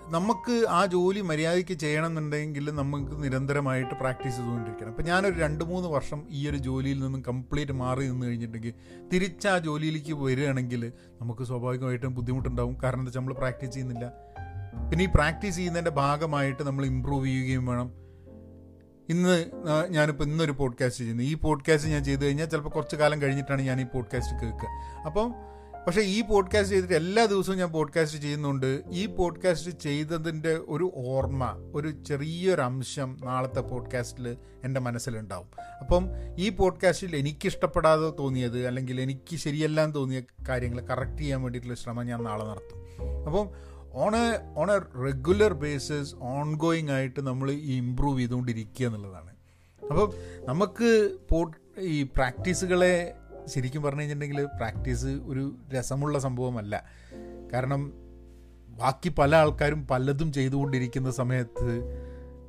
[0.07, 4.89] നമുക്ക് ആ ജോലി മര്യാദയ്ക്ക് ചെയ്യണമെന്നുണ്ടെങ്കിൽ നമുക്ക് നിരന്തരമായിട്ട് പ്രാക്ടീസ് ചെയ്തുകൊണ്ടിരിക്കണം.
[4.89, 8.73] അപ്പോൾ ഞാനൊരു രണ്ട് മൂന്ന് വർഷം ഈ ഒരു ജോലിയിൽ നിന്നും കംപ്ലീറ്റ് മാറി നിന്ന് കഴിഞ്ഞിട്ടുണ്ടെങ്കിൽ
[9.13, 12.77] തിരിച്ച് ആ ജോലിയിലേക്ക് വരികയാണെങ്കിൽ നമുക്ക് സ്വാഭാവികമായിട്ടും ബുദ്ധിമുട്ടുണ്ടാവും.
[12.83, 14.13] കാരണം എന്താ വെച്ചാൽ നമ്മൾ പ്രാക്ടീസ് ചെയ്യുന്നില്ല.
[14.89, 18.02] പിന്നെ ഈ പ്രാക്ടീസ് ചെയ്യുന്നതിന്റെ ഭാഗമായിട്ട് നമ്മൾ ഇമ്പ്രൂവ് ചെയ്യുകയും വേണം.
[19.09, 19.45] ഇന്ന്
[19.89, 21.23] ഞാനിപ്പോൾ ഇന്നൊരു പോഡ്കാസ്റ്റ് ചെയ്യുന്നു.
[21.23, 24.69] ഈ പോഡ്കാസ്റ്റ് ഞാൻ ചെയ്തു കഴിഞ്ഞാൽ ചിലപ്പോൾ കുറച്ച് കാലം കഴിഞ്ഞിട്ടാണ് ഞാൻ ഈ പോഡ്കാസ്റ്റ് കേൾക്കുക.
[25.05, 25.33] അപ്പം
[25.87, 28.83] പക്ഷേ ഈ പോഡ്കാസ്റ്റ് ചെയ്തിട്ട് എല്ലാ ദിവസവും ഞാൻ പോഡ്കാസ്റ്റ് ചെയ്യുന്നുണ്ട്.
[28.91, 35.47] ഈ പോഡ്കാസ്റ്റ് ചെയ്തതിന്റെ ഒരു ഓർമ്മ ഒരു ചെറിയൊരു അംശം നാളത്തെ പോഡ്കാസ്റ്റിൽ എന്റെ മനസ്സിലുണ്ടാവും.
[35.81, 42.05] അപ്പം ഈ പോഡ്കാസ്റ്റിൽ എനിക്ക് ഇഷ്ടപ്പെടാതെ തോന്നിയത് അല്ലെങ്കിൽ എനിക്ക് ശരിയല്ലാന്ന് തോന്നിയ കാര്യങ്ങൾ കറക്റ്റ് ചെയ്യാൻ വേണ്ടിയിട്ടുള്ള ശ്രമം
[42.05, 42.83] ഞാൻ നാളെ നടത്തും.
[43.27, 43.49] അപ്പം
[43.93, 46.15] on a on a regular basis
[46.53, 49.31] ongoing ആയിട്ട് നമ്മൾ ഈ ഇമ്പ്രൂവ് ചെയ്തുകൊണ്ടിരിക്കുക എന്നുള്ളതാണ്.
[49.81, 50.13] അപ്പം
[50.45, 53.15] നമുക്ക് പോ ഈ പ്രാക്ടീസുകളെ
[53.47, 56.83] ശരിക്കും പറഞ്ഞു കഴിഞ്ഞിട്ടുണ്ടെങ്കിൽ പ്രാക്ടീസ് ഒരു രസമുള്ള സംഭവമല്ല.
[57.53, 57.93] കാരണം
[58.67, 61.71] ബാക്കി പല ആൾക്കാരും പലതും ചെയ്തുകൊണ്ടിരിക്കുന്ന സമയത്ത്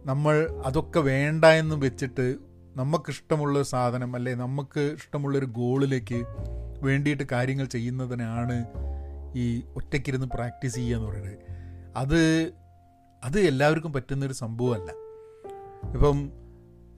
[0.06, 2.34] നമ്മൾ അതൊക്കെ വേണ്ട എന്ന് വെച്ചിട്ട്
[2.76, 6.24] നമുക്കിഷ്ടമുള്ള സാധനം അല്ലെ നമുക്ക് ഇഷ്ടമുള്ളൊരു ഗോളിലേക്ക്
[6.82, 8.66] വേണ്ടിയിട്ട് കാര്യങ്ങൾ ചെയ്യുന്നതിനാണ്
[9.34, 11.38] ഈ ഒറ്റയ്ക്കിരുന്ന് പ്രാക്ടീസ് ചെയ്യുക എന്ന് പറയുന്നത്.
[11.96, 12.52] അത്
[13.24, 14.90] അത് എല്ലാവർക്കും പറ്റുന്നൊരു സംഭവമല്ല.
[15.92, 16.30] ഇപ്പം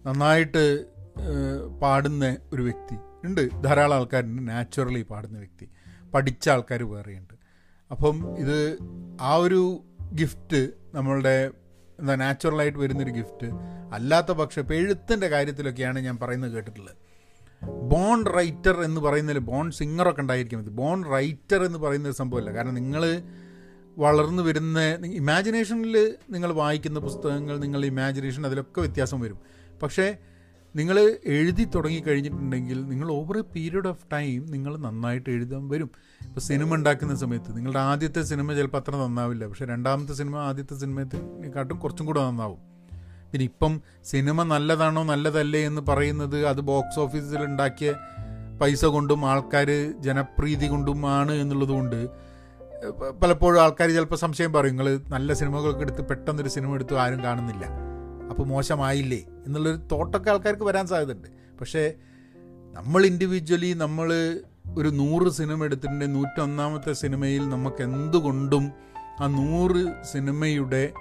[0.07, 0.87] നന്നായിട്ട്
[1.83, 3.63] പാടുന്ന ഒരു വ്യക്തി ഉണ്ട്.
[3.65, 5.69] ധാരാളം ആൾക്കാരുണ്ട് നാച്ചുറലി പാടുന്ന വ്യക്തി.
[6.15, 7.35] പഠിച്ച ആൾക്കാർ വേറെയുണ്ട്.
[7.91, 8.79] അപ്പം ഇത്
[9.21, 11.51] ആ ഒരു ഗിഫ്റ്റ് നമ്മളുടെ
[12.01, 13.47] എന്താ നാച്ചുറലായിട്ട് വരുന്നൊരു ഗിഫ്റ്റ്
[13.93, 17.06] അല്ലാത്ത പക്ഷം ഇപ്പോൾ എഴുത്തിന്റെ കാര്യത്തിലൊക്കെയാണ് ഞാൻ പറയുന്നത് കേട്ടിട്ടുള്ളത്.
[17.71, 20.71] ബോൺ റൈറ്റർ എന്ന് പറയുന്നതിൽ ബോൺ സിംഗറൊക്കെ ഉണ്ടായിരിക്കും ഇത്.
[20.71, 22.53] ബോൺ റൈറ്റർ എന്ന് പറയുന്ന ഒരു സംഭവമല്ല.
[22.53, 23.23] കാരണം നിങ്ങൾ
[23.99, 29.39] വളർന്നു വരുന്ന ഇമാജിനേഷനിൽ നിങ്ങൾ വായിക്കുന്ന പുസ്തകങ്ങൾ നിങ്ങളുടെ ഇമാജിനേഷൻ അതിലൊക്കെ വ്യത്യാസം വരും.
[29.83, 30.17] പക്ഷേ
[30.77, 35.91] നിങ്ങൾ എഴുതി തുടങ്ങി കഴിഞ്ഞിട്ടുണ്ടെങ്കിൽ നിങ്ങൾ over a period of time നിങ്ങൾ നന്നായിട്ട് എഴുതാൻ വരും.
[36.27, 39.47] ഇപ്പോൾ സിനിമ ഉണ്ടാക്കുന്ന സമയത്ത് നിങ്ങളുടെ ആദ്യത്തെ സിനിമ ചിലപ്പോൾ അത്ര നന്നാവില്ല.
[39.47, 42.76] പക്ഷേ രണ്ടാമത്തെ സിനിമ ആദ്യത്തെ സിനിമയെക്കാട്ടും കുറച്ചും കൂടെ നന്നാവും.
[43.37, 47.95] പിന്നെ ഇപ്പം സിനിമ നല്ലതാണോ നല്ലതല്ലേ എന്ന് പറയുന്നത് അത് ബോക്സ് ഓഫീസിൽ ഉണ്ടാക്കിയ
[48.61, 51.99] പൈസ കൊണ്ടും ആൾക്കാർ ജനപ്രീതി കൊണ്ടുമാണ് എന്നുള്ളത് കൊണ്ട്
[53.23, 57.65] പലപ്പോഴും ആൾക്കാർ ചിലപ്പോൾ സംശയം പറയും നിങ്ങൾ നല്ല സിനിമകളൊക്കെ എടുത്ത് പെട്ടെന്നൊരു സിനിമ എടുത്ത് ആരും കാണുന്നില്ല.
[58.31, 59.21] അപ്പോൾ മോശമായില്ലേ?
[59.47, 61.29] എന്നുള്ളൊരു തോട്ടൊക്കെ ആൾക്കാർക്ക് വരാൻ സാധ്യതയുണ്ട്.
[61.61, 61.95] പക്ഷേ
[62.73, 64.39] നമ്മൾ ഇൻഡിവിജ്വലി നമ്മൾ
[64.77, 68.73] ഒരു നൂറ് സിനിമ എടുത്തിട്ടുണ്ടെങ്കിൽ നൂറ്റൊന്നാമത്തെ സിനിമയിൽ നമുക്ക് എന്തുകൊണ്ടും
[69.21, 70.93] ആ നൂറ് സിനിമയുടെ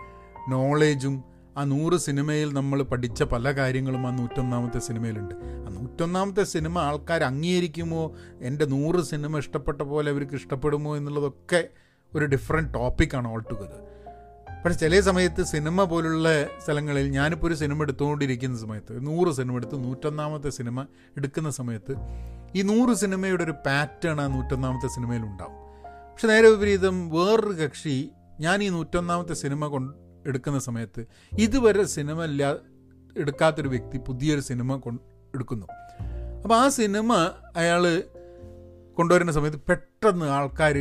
[0.49, 5.35] നോളേജും ആ നൂറ് സിനിമയിൽ നമ്മൾ പഠിച്ച പല കാര്യങ്ങളും ആ നൂറ്റൊന്നാമത്തെ സിനിമയിലുണ്ട്.
[5.35, 8.15] ആ നൂറ്റൊന്നാമത്തെ സിനിമ ആൾക്കാർ അംഗീകരിക്കുമോ?
[8.41, 11.67] എന്റെ നൂറ് സിനിമ ഇഷ്ടപ്പെട്ട പോലെ അവർക്ക് ഇഷ്ടപ്പെടുമോ എന്നുള്ളതൊക്കെ
[12.15, 13.81] ഒരു ഡിഫറെന്റ് ടോപ്പിക്കാണ് ഓൾ ടുഗദർ
[14.65, 20.49] പക്ഷേ ചില സമയത്ത് സിനിമ പോലുള്ള സ്ഥലങ്ങളിൽ ഞാനിപ്പോൾ ഒരു സിനിമ എടുത്തുകൊണ്ടിരിക്കുന്ന സമയത്ത് നൂറ് സിനിമ എടുത്ത് നൂറ്റൊന്നാമത്തെ
[20.49, 20.85] സിനിമ
[21.17, 21.95] എടുക്കുന്ന സമയത്ത്
[22.55, 25.57] ഈ നൂറ് സിനിമയുടെ ഒരു പാറ്റേൺ ആ നൂറ്റൊന്നാമത്തെ സിനിമയിൽ ഉണ്ടാവും.
[26.11, 28.09] പക്ഷെ നേരെ വിപരീതം വേറൊരു കക്ഷി
[28.39, 31.05] ഞാൻ ഈ നൂറ്റൊന്നാമത്തെ സിനിമ കൊണ്ട് എടുക്കുന്ന സമയത്ത്
[31.39, 32.57] ഇതുവരെ സിനിമ ഇല്ലാ
[33.17, 34.91] എടുക്കാത്തൊരു വ്യക്തി പുതിയൊരു സിനിമ കൊ
[35.35, 35.65] എടുക്കുന്നു.
[36.43, 38.03] അപ്പോൾ ആ സിനിമ അയാൾ
[38.93, 40.77] കൊണ്ടുവരുന്ന സമയത്ത് പെട്ടെന്ന് ആൾക്കാർ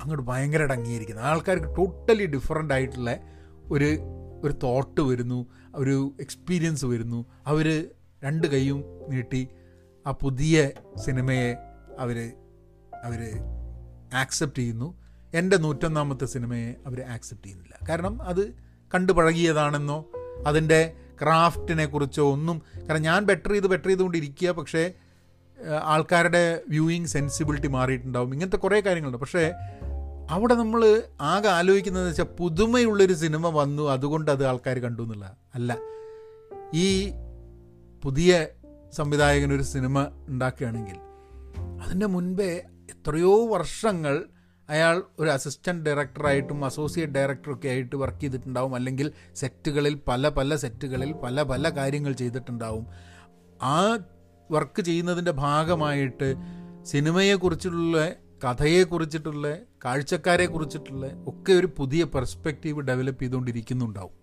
[0.00, 3.18] അങ്ങോട്ട് ഭയങ്കര അംഗീകരിക്കുന്നത് ആൾക്കാർക്ക് ടോട്ടലി ഡിഫറെന്റ് ആയിട്ടുള്ള
[3.70, 3.98] ഒരു
[4.44, 7.26] ഒരു തോട്ട് വരുന്നു ഒരു എക്സ്പീരിയൻസ് വരുന്നു.
[7.46, 7.88] അവർ
[8.24, 9.48] രണ്ട് കൈയും നീട്ടി
[10.06, 11.54] ആ പുതിയ സിനിമയെ
[11.98, 12.32] അവർ
[13.04, 13.40] അവർ
[14.14, 15.01] ആക്സെപ്റ്റ് ചെയ്യുന്നു.
[15.34, 17.86] എന്റെ നൂറ്റൊന്നാമത്തെ സിനിമയെ അവർ ആക്സെപ്റ്റ് ചെയ്യുന്നില്ല.
[17.88, 18.54] കാരണം അത്
[18.94, 20.06] കണ്ടു പഴകിയതാണെന്നോ
[20.46, 20.92] അതിന്റെ
[21.22, 24.92] ക്രാഫ്റ്റിനെ കുറിച്ചോ ഒന്നും കാരണം ഞാൻ ബെറ്റർ ചെയ്ത് ബെറ്റർ ചെയ്തുകൊണ്ടിരിക്കുക പക്ഷേ
[25.82, 28.32] ആൾക്കാരുടെ വ്യൂയിങ് സെൻസിബിലിറ്റി മാറിയിട്ടുണ്ടാവും.
[28.32, 29.18] ഇങ്ങനത്തെ കുറേ കാര്യങ്ങളുണ്ട്.
[29.18, 29.52] പക്ഷേ
[30.30, 35.78] അവിടെ നമ്മൾ ആകെ ആലോചിക്കുന്നത് വെച്ചാൽ പുതുമയുള്ളൊരു സിനിമ വന്നു അതുകൊണ്ട് അത് ആൾക്കാർ കണ്ടു എന്നുള്ള അല്ല.
[36.74, 37.12] ഈ
[38.04, 38.46] പുതിയ
[38.92, 40.96] സംവിധായകനൊരു സിനിമ ഉണ്ടാക്കുകയാണെങ്കിൽ
[41.82, 44.24] അതിന്റെ മുൻപേ എത്രയോ വർഷങ്ങൾ
[44.70, 48.74] അയാൾ ഒരു അസിസ്റ്റന്റ് ഡയറക്ടറായിട്ടും അസോസിയേറ്റ് ഡയറക്ടറൊക്കെ ആയിട്ട് വർക്ക് ചെയ്തിട്ടുണ്ടാവും.
[48.74, 52.86] അല്ലെങ്കിൽ സെറ്റുകളിൽ പല പല സെറ്റുകളിൽ പല പല കാര്യങ്ങൾ ചെയ്തിട്ടുണ്ടാവും.
[53.62, 53.98] ആ
[54.50, 56.34] വർക്ക് ചെയ്യുന്നതിന്റെ ഭാഗമായിട്ട്
[56.84, 58.10] സിനിമയെക്കുറിച്ചുള്ള
[58.44, 64.22] കഥയെക്കുറിച്ചിട്ടുള്ള കാഴ്ചക്കാരെ കുറിച്ചിട്ടുള്ള ഒക്കെ ഒരു പുതിയ പെർസ്പെക്റ്റീവ് ഡെവലപ്പ് ചെയ്തുകൊണ്ടിരിക്കുന്നുണ്ടാവും.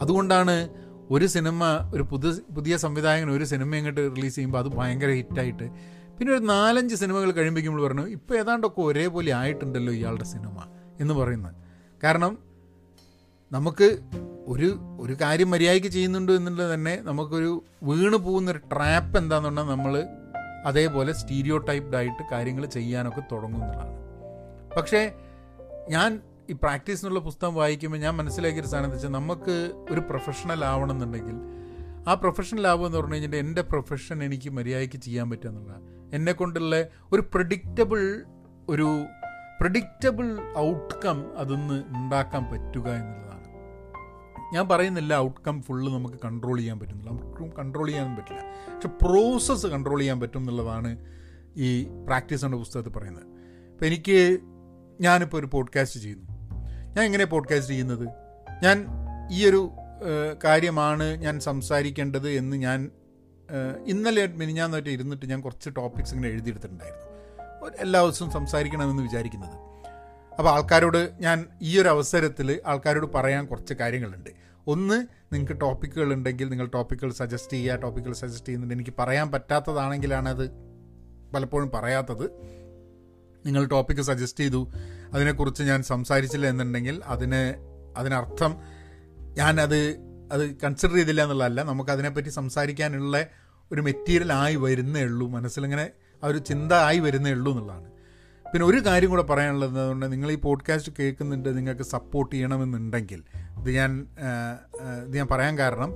[0.00, 0.68] അതുകൊണ്ടാണ്
[1.10, 1.64] ഒരു സിനിമ
[1.94, 6.94] ഒരു പുതു പുതിയ സംവിധായകൻ ഒരു സിനിമ ഇങ്ങോട്ട് റിലീസ് ചെയ്യുമ്പോൾ അത് ഭയങ്കര ഹിറ്റായിട്ട് പിന്നെ ഒരു നാലഞ്ച്
[6.94, 10.66] സിനിമകൾ കഴിയുമ്പോൾ പറഞ്ഞു ഇപ്പോൾ ഏതാണ്ടൊക്കെ ഒരേപോലെ ആയിട്ടുണ്ടല്ലോ ഇയാളുടെ സിനിമ
[11.00, 11.54] എന്ന് പറയുന്നത്.
[12.02, 12.38] കാരണം
[13.52, 13.98] നമുക്ക്
[14.46, 20.06] ഒരു ഒരു കാര്യം മര്യാദയ്ക്ക് ചെയ്യുന്നുണ്ട് എന്നുള്ളത് തന്നെ നമുക്കൊരു വീണ് പോകുന്നൊരു ട്രാപ്പ് എന്താണെന്നുണ്ടെങ്കിൽ നമ്മൾ
[20.66, 23.92] അതേപോലെ സ്റ്റീരിയോ ടൈപ്ഡായിട്ട് കാര്യങ്ങൾ ചെയ്യാനൊക്കെ തുടങ്ങും എന്നുള്ളതാണ്.
[24.76, 25.14] പക്ഷേ
[25.88, 31.36] ഞാൻ ഈ പ്രാക്ടീസ് എന്നുള്ള പുസ്തകം വായിക്കുമ്പോൾ ഞാൻ മനസ്സിലാക്കിയൊരു സാധനം വെച്ചാൽ നമുക്ക് ഒരു പ്രൊഫഷണൽ ആവണമെന്നുണ്ടെങ്കിൽ
[32.08, 36.14] ആ പ്രൊഫഷൻ ലാഭം എന്ന് പറഞ്ഞു കഴിഞ്ഞാൽ എന്റെ പ്രൊഫഷൻ എനിക്ക് മര്യാദയ്ക്ക് ചെയ്യാൻ പറ്റുക എന്നുള്ളതാണ്.
[36.14, 38.24] എന്നെ കൊണ്ടുള്ള ഒരു പ്രഡിക്റ്റബിൾ
[38.68, 39.04] ഒരു
[39.60, 43.36] പ്രഡിക്റ്റബിൾ ഔട്ട്കം അതൊന്ന് ഉണ്ടാക്കാൻ പറ്റുക എന്നുള്ളതാണ്.
[44.54, 47.10] ഞാൻ പറയുന്നില്ല ഔട്ട്കം ഫുള്ള് നമുക്ക് കൺട്രോൾ ചെയ്യാൻ പറ്റുന്നില്ല.
[47.10, 48.42] ഔട്ട്കം കൺട്രോൾ ചെയ്യാൻ പറ്റില്ല.
[48.74, 51.04] പക്ഷെ പ്രോസസ്സ് കൺട്രോൾ ചെയ്യാൻ പറ്റും എന്നുള്ളതാണ്
[51.56, 53.24] ഈ പ്രാക്ടീസ് എന്ന പുസ്തകത്തിൽ പറയുന്നത്.
[53.72, 54.38] അപ്പം എനിക്ക്
[55.00, 56.24] ഞാനിപ്പോൾ ഒരു പോഡ്കാസ്റ്റ് ചെയ്യുന്നു.
[56.96, 58.08] ഞാൻ എങ്ങനെയാണ് പോഡ്കാസ്റ്റ് ചെയ്യുന്നത്?
[58.62, 58.86] ഞാൻ
[59.32, 59.70] ഈ ഒരു
[60.44, 62.90] കാര്യമാണ് ഞാൻ സംസാരിക്കേണ്ടത് എന്ന് ഞാൻ
[63.86, 67.06] ഇന്നലെ മിനിഞ്ഞാന്നായിട്ട് ഇരുന്നിട്ട് ഞാൻ കുറച്ച് ടോപ്പിക്സ് ഇങ്ങനെ എഴുതിയെടുത്തിട്ടുണ്ടായിരുന്നു.
[67.78, 69.56] എല്ലാ ദിവസവും സംസാരിക്കണമെന്ന് വിചാരിക്കുന്നത്.
[70.38, 74.30] അപ്പോൾ ആൾക്കാരോട് ഞാൻ ഈ ഒരു അവസരത്തിൽ ആൾക്കാരോട് പറയാൻ കുറച്ച് കാര്യങ്ങളുണ്ട്.
[74.66, 77.76] ഒന്ന് നിങ്ങൾക്ക് ടോപ്പിക്കുകൾ ഉണ്ടെങ്കിൽ നിങ്ങൾ ടോപ്പിക്കുകൾ സജസ്റ്റ് ചെയ്യുക.
[77.76, 78.74] ടോപ്പിക്കുകൾ സജസ്റ്റ് ചെയ്യുന്നുണ്ട്.
[78.74, 80.50] എനിക്ക് പറയാൻ പറ്റാത്തതാണെങ്കിലാണ് അത്
[81.34, 82.30] പലപ്പോഴും പറയാത്തത്.
[83.46, 84.72] നിങ്ങൾ ടോപ്പിക്ക് സജസ്റ്റ് ചെയ്തു.
[85.12, 87.54] അതിനെക്കുറിച്ച് ഞാൻ സംസാരിച്ചില്ല എന്നുണ്ടെങ്കിൽ അതിന്
[87.96, 88.75] അതിനർത്ഥം
[89.36, 89.80] ഞാനത്
[90.32, 91.62] അത് കൺസിഡർ ചെയ്തില്ല എന്നുള്ളതല്ല.
[91.62, 93.26] നമുക്കതിനെപ്പറ്റി സംസാരിക്കാനുള്ള
[93.72, 95.28] ഒരു മെറ്റീരിയൽ ആയി വരുന്നേ ഉള്ളൂ.
[95.28, 95.90] മനസ്സിലിങ്ങനെ
[96.24, 97.90] ആ ഒരു ചിന്ത ആയി വരുന്നേ ഉള്ളൂ എന്നുള്ളതാണ്.
[98.52, 103.22] പിന്നെ ഒരു കാര്യം കൂടെ പറയാനുള്ളത് അതുകൊണ്ട് നിങ്ങൾ ഈ പോഡ്കാസ്റ്റ് കേൾക്കുന്നുണ്ട് നിങ്ങൾക്ക് സപ്പോർട്ട് ചെയ്യണമെന്നുണ്ടെങ്കിൽ
[103.60, 104.06] ഇത് ഞാൻ
[105.06, 105.92] ഇത് ഞാൻ പറയാൻ കാരണം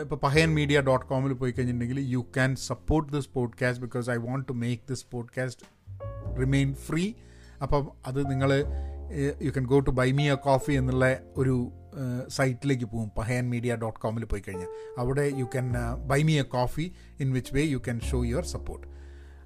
[0.00, 4.48] ഇപ്പോൾ പഹയൻ മീഡിയ ഡോട്ട് കോമിൽ പോയി കഴിഞ്ഞിട്ടുണ്ടെങ്കിൽ you can support this podcast because I want
[4.48, 5.66] to make this podcast
[6.40, 7.12] remain free
[7.62, 8.52] അപ്പം അത് നിങ്ങൾ
[9.42, 11.72] you can go to buy me a coffee എന്നുള്ള ഒരു
[12.28, 13.10] സൈറ്റിലേക്ക് പോകും.
[13.18, 14.68] പഹയൻ മീഡിയ ഡോട്ട് കോമിൽ പോയി കഴിഞ്ഞാൽ.
[14.98, 15.72] അവിടെ you can
[16.08, 18.86] buy me a coffee in which way you can show your support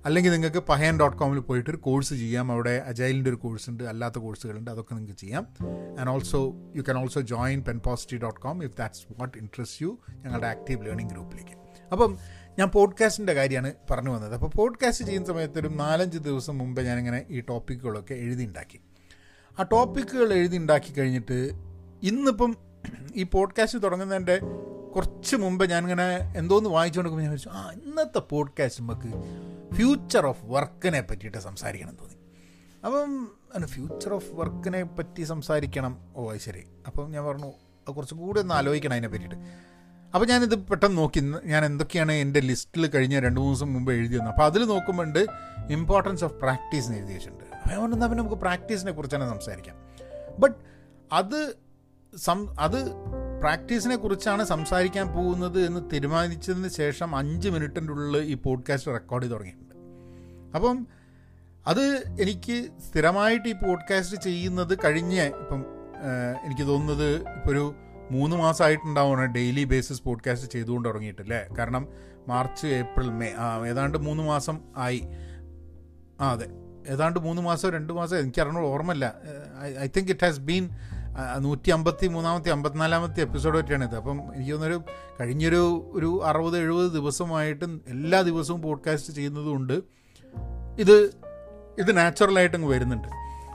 [0.04, 2.52] അല്ലെങ്കിൽ നിങ്ങൾക്ക് പഹയൻ ഡോട്ട് കോമിൽ പോയിട്ട് ഒരു കോഴ്സ് ചെയ്യാം.
[2.52, 5.46] അവിടെ അജൈലിന്റെ ഒരു കോഴ്സ് ഉണ്ട് അല്ലാത്ത കോഴ്സുകളുണ്ട് അതൊക്കെ നിങ്ങൾക്ക് ചെയ്യാം.
[5.98, 9.98] And also you can also join pen positive dot com if that's what interest you
[10.24, 11.54] ഞങ്ങളുടെ ആക്റ്റീവ് ലേണിംഗ് ഗ്രൂപ്പിലേക്ക്
[11.92, 12.18] അപ്പം
[12.58, 14.34] ഞാൻ പോഡ്കാസ്റ്റിന്റെ കാര്യമാണ് പറഞ്ഞു വന്നത്.
[14.34, 18.80] അപ്പോൾ പോഡ്കാസ്റ്റ് ചെയ്യുന്ന സമയത്ത് ഒരു നാലഞ്ച് ദിവസം മുമ്പ് ഞാനിങ്ങനെ ഈ ടോപ്പിക്കുകളൊക്കെ എഴുതി ഉണ്ടാക്കി.
[19.58, 21.50] ആ ടോപ്പിക്കുകൾ എഴുതി ഉണ്ടാക്കി കഴിഞ്ഞിട്ട്
[22.02, 22.56] ഇന്നിപ്പം
[23.14, 24.38] ഈ പോഡ്കാസ്റ്റ് തുടങ്ങുന്നതിന്റെ
[24.94, 29.08] കുറച്ച് മുമ്പ് ഞാനിങ്ങനെ എന്തോന്ന് വായിച്ചുകൊണ്ടിരിക്കുമ്പോൾ ഞാൻ വിളിച്ചു ആ ഇന്നത്തെ പോഡ്കാസ്റ്റ് നമുക്ക്
[29.74, 32.16] ഫ്യൂച്ചർ ഓഫ് വർക്കിനെ പറ്റിയിട്ട് സംസാരിക്കണം എന്ന് തോന്നി.
[32.84, 35.98] അപ്പം ഫ്യൂച്ചർ ഓഫ് വർക്കിനെ പറ്റി സംസാരിക്കണം.
[36.16, 36.62] ഓ ശരി.
[36.86, 37.52] അപ്പം ഞാൻ പറഞ്ഞു
[37.92, 39.34] കുറച്ചും കൂടി ഒന്ന് ആലോചിക്കണം അതിനെ പറ്റിയിട്ട്.
[40.14, 44.44] അപ്പോൾ ഞാനിത് പെട്ടെന്ന് നോക്കി ഞാൻ എന്തൊക്കെയാണ് എന്റെ ലിസ്റ്റിൽ കഴിഞ്ഞ രണ്ട് മൂന്ന് ദിവസം മുമ്പ് എഴുതിയെന്ന് അപ്പോൾ
[44.44, 45.26] അതിൽ നോക്കുമ്പോണ്ട്
[45.70, 49.76] ഇമ്പോർട്ടൻസ് ഓഫ് പ്രാക്ടീസ് എന്ന് എഴുതി വെച്ചിട്ടുണ്ട് ഞാൻ പറഞ്ഞാൽ പിന്നെ നമുക്ക് പ്രാക്ടീസിനെ കുറിച്ചാണ് സംസാരിക്കാം.
[50.38, 50.56] ബട്ട്
[51.12, 51.67] അത്
[52.16, 52.92] സം അത്
[53.40, 59.74] പ്രാക്ടീസിനെ കുറിച്ചാണ് സംസാരിക്കാൻ പോകുന്നത് എന്ന് തീരുമാനിച്ചതിന് ശേഷം അഞ്ച് മിനിറ്റിന്റെ ഉള്ളിൽ ഈ പോഡ്കാസ്റ്റ് റെക്കോർഡ് ചെയ്ത് തുടങ്ങിയിട്ടുണ്ട്.
[60.56, 60.86] അപ്പം
[61.66, 61.80] അത്
[62.20, 65.64] എനിക്ക് സ്ഥിരമായിട്ട് ഈ പോഡ്കാസ്റ്റ് ചെയ്യുന്നത് കഴിഞ്ഞ ഇപ്പം
[66.44, 67.74] എനിക്ക് തോന്നുന്നത് ഇപ്പോൾ ഒരു
[68.10, 71.46] മൂന്ന് മാസമായിട്ടുണ്ടാവണം ഡെയിലി ബേസിസ് പോഡ്കാസ്റ്റ് ചെയ്തുകൊണ്ട് തുടങ്ങിയിട്ടില്ലേ?
[71.58, 71.88] കാരണം
[72.28, 75.02] മാർച്ച് ഏപ്രിൽ മെയ് ആ ഏതാണ്ട് മൂന്ന് മാസം ആയി.
[76.20, 76.46] ആ അതെ.
[76.88, 79.14] ഏതാണ്ട് മൂന്ന് മാസം രണ്ട് മാസം എനിക്കറിഞ്ഞോളൂ ഓർമ്മയില്ല.
[79.78, 80.70] I think it has been
[81.38, 84.82] നൂറ്റി അമ്പത്തി മൂന്നാമത്തെ അമ്പത്തിനാലാമത്തെ എപ്പിസോഡ് പറ്റിയാണ് ഇത് അപ്പം എനിക്ക് തോന്നുന്നൊരു
[85.20, 89.82] കഴിഞ്ഞൊരു ഒരു അറുപത് എഴുപത് ദിവസമായിട്ട് എല്ലാ ദിവസവും പോഡ്കാസ്റ്റ് ചെയ്യുന്നതുകൊണ്ട്
[90.78, 91.10] ഇത്
[91.78, 93.08] ഇത് നാച്ചുറലായിട്ട് അങ്ങ് വരുന്നുണ്ട്.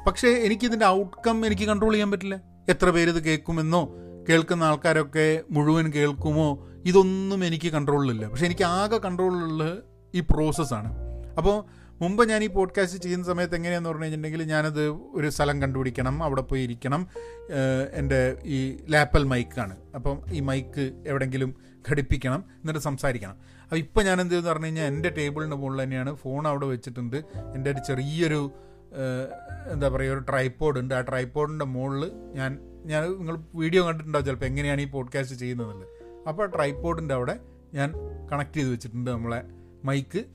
[0.07, 2.41] പക്ഷേ എനിക്കിതിന്റെ ഔട്ട്കം എനിക്ക് കൺട്രോൾ ചെയ്യാൻ പറ്റില്ല.
[2.69, 3.89] എത്ര പേര് ഇത് കേൾക്കുമെന്നോ
[4.29, 9.77] കേൾക്കുന്ന ആൾക്കാരൊക്കെ മുഴുവൻ കേൾക്കുമോ ഇതൊന്നും എനിക്ക് കൺട്രോളിലില്ല പക്ഷെ എനിക്ക് ആകെ കൺട്രോളിലുള്ള
[10.15, 10.93] ഈ പ്രോസസ്സാണ്
[11.37, 11.65] അപ്പോൾ
[12.01, 16.61] മുമ്പ് ഞാൻ ഈ പോഡ്കാസ്റ്റ് ചെയ്യുന്ന സമയത്ത് എങ്ങനെയാണെന്ന് പറഞ്ഞു കഴിഞ്ഞിട്ടുണ്ടെങ്കിൽ ഞാനത് ഒരു സ്ഥലം കണ്ടുപിടിക്കണം അവിടെ പോയി
[16.61, 17.07] ഇരിക്കണം.
[17.93, 21.55] എന്റെ ഈ ലാപ്പൽ മൈക്കാണ് അപ്പം ഈ മൈക്ക് എവിടെയെങ്കിലും
[21.89, 23.35] ഘടിപ്പിക്കണം എന്നിട്ട് സംസാരിക്കണം.
[23.63, 27.17] അപ്പോൾ ഇപ്പം ഞാൻ എന്ത് പറഞ്ഞു കഴിഞ്ഞാൽ എന്റെ ടേബിളിന്റെ മുകളിൽ തന്നെയാണ് ഫോൺ അവിടെ വെച്ചിട്ടുണ്ട്.
[27.55, 28.51] എന്റെ ഒരു ചെറിയൊരു
[29.71, 30.93] എന്താ പറയുക ഒരു ട്രൈപ്പോഡ് ഉണ്ട്.
[30.93, 35.85] ആ ട്രൈപ്പോഡിന്റെ മുകളിൽ ഞാൻ ഞാൻ നിങ്ങൾ വീഡിയോ കണ്ടിട്ടുണ്ടാവും ചിലപ്പോൾ എങ്ങനെയാണ് ഈ പോഡ്കാസ്റ്റ് ചെയ്യുന്നത്
[36.27, 37.39] അപ്പോൾ ആ ട്രൈപ്പോഡിന്റെ അവിടെ
[37.73, 37.93] ഞാൻ
[38.31, 39.43] കണക്ട് ചെയ്ത് വെച്ചിട്ടുണ്ട് നമ്മളെ
[39.85, 40.25] മൈക്ക്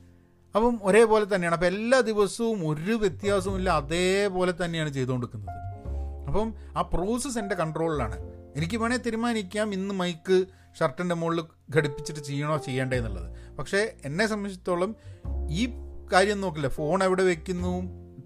[0.54, 1.54] അപ്പം ഒരേപോലെ തന്നെയാണ്.
[1.54, 5.54] അപ്പം എല്ലാ ദിവസവും ഒരു വ്യത്യാസവുമില്ല അതേപോലെ തന്നെയാണ് ചെയ്തുകൊണ്ടിരിക്കുന്നത്.
[6.26, 8.18] അപ്പം ആ പ്രോസസ്സ് എന്റെ കൺട്രോളിലാണ്
[8.56, 10.46] എനിക്ക് വേണേൽ തീരുമാനിക്കാം ഇന്ന് മൈക്ക്
[10.80, 11.44] ഷർട്ടിന്റെ മുകളിൽ
[11.76, 13.56] ഘടിപ്പിച്ചിട്ട് ചെയ്യണോ ചെയ്യേണ്ടേ എന്നുള്ളത്.
[13.56, 14.96] പക്ഷേ എന്നെ സംബന്ധിച്ചിടത്തോളം
[15.50, 15.68] ഈ
[16.12, 16.68] കാര്യം നോക്കില്ല.
[16.68, 17.72] ഫോൺ എവിടെ വെക്കുന്നു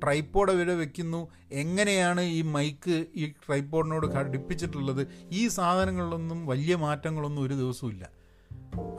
[0.03, 5.07] ട്രൈപ്പോഡ് എവിടെ വെക്കുന്നു എങ്ങനെയാണ് ഈ മൈക്ക് ഈ ട്രൈപ്പോഡിനോട് ഘടിപ്പിച്ചിട്ടുള്ളത്?
[5.33, 8.22] ഈ സാധനങ്ങളിലൊന്നും വലിയ മാറ്റങ്ങളൊന്നും ഒരു ദിവസവും ഇല്ല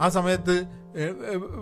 [0.01, 0.55] ആ സമയത്ത്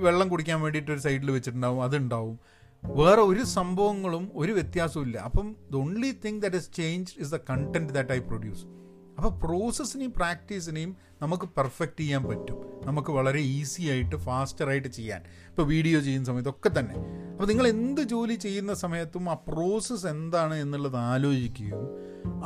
[0.05, 2.39] വെള്ളം കുടിക്കാൻ വേണ്ടിയിട്ട് ഒരു സൈഡിൽ വെച്ചിട്ടുണ്ടാവും അതുണ്ടാവും.
[2.83, 5.17] വേറെ ഒരു സംഭവങ്ങളും ഒരു വ്യത്യാസവും ഇല്ല.
[5.17, 8.63] അപ്പം the only thing that is change is the content that I produce
[9.17, 12.57] അപ്പോൾ പ്രോസസ്സിനെയും പ്രാക്ടീസിനെയും നമുക്ക് പെർഫെക്റ്റ് ചെയ്യാൻ പറ്റും.
[12.85, 15.21] നമുക്ക് വളരെ ഈസി ആയിട്ട് ഫാസ്റ്ററായിട്ട് ചെയ്യാൻ.
[15.49, 16.95] ഇപ്പോൾ വീഡിയോ ചെയ്യുന്ന സമയത്തൊക്കെ തന്നെ.
[17.31, 21.83] അപ്പോൾ നിങ്ങൾ എന്ത് ജോലി ചെയ്യുന്ന സമയത്തും ആ പ്രോസസ്സ് എന്താണ് എന്നുള്ളത് ആലോചിക്കുകയും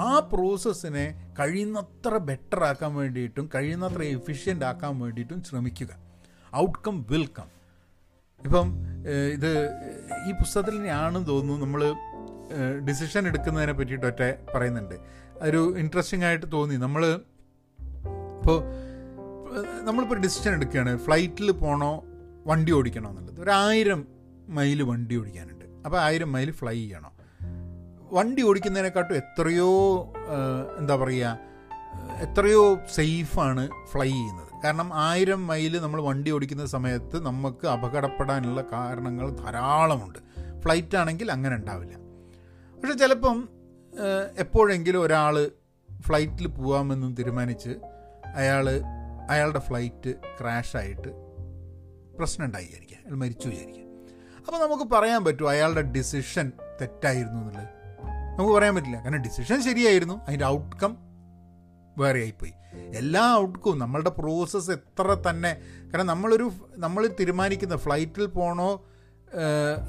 [0.07, 1.05] ആ പ്രോസസ്സിനെ
[1.39, 5.91] കഴിയുന്നത്ര ബെറ്റർ ആക്കാൻ വേണ്ടിയിട്ടും കഴിയുന്നത്ര എഫിഷ്യന്റ് ആക്കാൻ വേണ്ടിയിട്ടും ശ്രമിക്കുക.
[6.55, 7.49] ഔട്ട്കം വിൽ കം
[8.45, 8.67] ഇപ്പം
[9.35, 9.51] ഇത്
[10.29, 11.81] ഈ പുസ്തകത്തിൽ ഞാനും തോന്നുന്നു നമ്മൾ
[12.87, 14.21] ഡിസിഷൻ എടുക്കുന്നതിനെ പറ്റിയിട്ടൊറ്റ
[14.55, 14.95] പറയുന്നുണ്ട്.
[15.47, 16.75] ഒരു ഇൻട്രസ്റ്റിംഗ് ആയിട്ട് തോന്നി.
[16.75, 17.03] നമ്മൾ
[18.45, 18.63] ഇപ്പോൾ
[19.83, 20.97] നമ്മളിപ്പോൾ ഡിസിഷൻ എടുക്കുകയാണ്.
[20.97, 22.03] ഫ്ലൈറ്റിൽ പോകണോ
[22.47, 23.39] വണ്ടി ഓടിക്കണോ എന്നുള്ളത്.
[23.41, 24.07] ഒരു ആയിരം
[24.47, 25.65] മൈൽ വണ്ടി ഓടിക്കാനുണ്ട്.
[25.85, 27.11] അപ്പോൾ ആയിരം മൈൽ ഫ്ലൈ ചെയ്യണം.
[28.11, 29.69] വണ്ടി ഓടിക്കുന്നതിനെക്കാട്ടും എത്രയോ
[30.79, 31.39] എന്താ പറയുക
[32.21, 34.63] എത്രയോ സേഫാണ് ഫ്ലൈ ചെയ്യുന്നത്.
[34.63, 40.19] കാരണം ആയിരം മൈൽ നമ്മൾ വണ്ടി ഓടിക്കുന്ന സമയത്ത് നമുക്ക് അപകടപ്പെടാനുള്ള കാരണങ്ങൾ ധാരാളമുണ്ട്.
[40.61, 41.97] ഫ്ലൈറ്റ് ആണെങ്കിൽ അങ്ങനെ ഉണ്ടാവില്ല.
[42.77, 43.49] പക്ഷെ ചിലപ്പം
[44.37, 45.47] എപ്പോഴെങ്കിലും ഒരാൾ
[46.01, 47.94] ഫ്ലൈറ്റിൽ പോകാമെന്നും തീരുമാനിച്ച്
[48.35, 48.81] അയാൾ
[49.29, 51.09] അയാളുടെ ഫ്ലൈറ്റ് ക്രാഷായിട്ട്
[52.17, 52.97] പ്രശ്നം വിചാരിക്കുക.
[52.97, 53.83] അയാൾ മരിച്ചു വിചാരിക്കുക.
[54.37, 57.67] അപ്പോൾ നമുക്ക് പറയാൻ പറ്റും അയാളുടെ ഡിസിഷൻ തെറ്റായിരുന്നു എന്നുള്ളത്.
[58.37, 59.03] നമുക്ക് പറയാൻ പറ്റില്ല.
[59.03, 60.13] കാരണം ഡിസിഷൻ ശരിയായിരുന്നു.
[60.13, 60.97] അതിന്റെ ഔട്ട്കം
[61.97, 62.53] വേറെ ആയിപ്പോയി.
[62.95, 68.85] എല്ലാ ഔട്ട്കവും നമ്മളുടെ പ്രോസസ്സ് എത്ര തന്നെ കാരണം നമ്മളൊരു നമ്മൾ തീരുമാനിക്കുന്ന ഫ്ലൈറ്റിൽ പോകണോ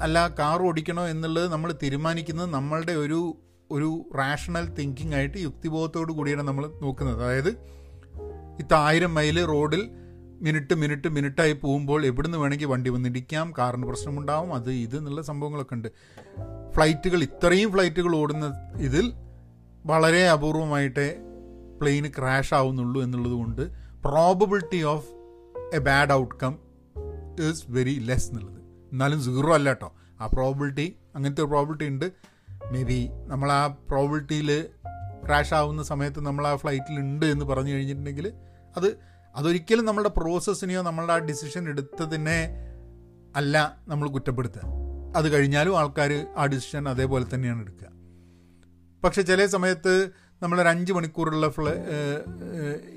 [0.01, 3.37] അല്ല കാർ ഓടിക്കണോ എന്നുള്ളത് നമ്മൾ തീരുമാനിക്കുന്നത് നമ്മളുടെ ഒരു
[3.71, 7.23] ഒരു റാഷണൽ തിങ്കിങ് ആയിട്ട് യുക്തിബോധത്തോടു കൂടിയാണ് നമ്മൾ നോക്കുന്നത്.
[7.23, 7.77] അതായത്
[8.59, 9.83] ഇത്ത ആയിരം മൈൽ റോഡിൽ
[10.41, 15.87] മിനിറ്റ് മിനിറ്റ് മിനിറ്റായി പോകുമ്പോൾ എവിടുന്ന് വേണമെങ്കിൽ വണ്ടി വന്നിടിക്കാം കാറിന് പ്രശ്നമുണ്ടാവും അത് ഇത് എന്നുള്ള സംഭവങ്ങളൊക്കെ ഉണ്ട്.
[16.75, 19.13] ഫ്ലൈറ്റുകൾ ഇത്രയും ഫ്ലൈറ്റുകൾ ഓടുന്ന ഇതിൽ
[19.85, 21.07] വളരെ അപൂർവമായിട്ടേ
[21.81, 23.63] പ്ലെയിൻ ക്രാഷ് ആവുന്നുള്ളൂ എന്നുള്ളത് കൊണ്ട്
[24.05, 25.07] probability of
[25.75, 26.53] a bad outcome
[27.47, 28.61] is very less എന്നുള്ളത്.
[28.91, 29.89] എന്നാലും സീറോ അല്ല കേട്ടോ
[30.19, 32.05] ആ പ്രോബിലിറ്റി അങ്ങനത്തെ ഒരു പ്രോബിലിറ്റി ഉണ്ട്.
[32.71, 34.49] മേ ബി നമ്മൾ ആ പ്രോബിലിറ്റിയിൽ
[35.25, 38.33] ക്രാഷ് ആവുന്ന സമയത്ത് നമ്മൾ ആ ഫ്ലൈറ്റിൽ ഉണ്ട് എന്ന് പറഞ്ഞു കഴിഞ്ഞിട്ടുണ്ടെങ്കിൽ
[38.77, 38.89] അത്
[39.35, 42.39] അതൊരിക്കലും നമ്മളുടെ പ്രോസസ്സിനെയോ നമ്മളുടെ ആ ഡിസിഷൻ എടുത്തതിനെ
[43.35, 43.55] അല്ല
[43.87, 44.63] നമ്മൾ കുറ്റപ്പെടുത്തുക.
[45.17, 47.89] അത് കഴിഞ്ഞാലും ആൾക്കാർ ആ ഡിസിഷൻ അതേപോലെ തന്നെയാണ് എടുക്കുക.
[49.03, 49.93] പക്ഷെ ചില സമയത്ത്
[50.43, 51.67] നമ്മളൊരു അഞ്ച് മണിക്കൂറുള്ള ഫ്ല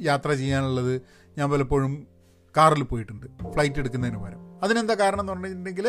[0.09, 0.95] യാത്ര ചെയ്യാനുള്ളത്
[1.39, 1.93] ഞാൻ പലപ്പോഴും
[2.57, 4.41] കാറിൽ പോയിട്ടുണ്ട് ഫ്ലൈറ്റ് എടുക്കുന്നതിന് പകരം.
[4.65, 5.87] അതിനെന്താ കാരണം എന്ന് പറഞ്ഞിട്ടുണ്ടെങ്കിൽ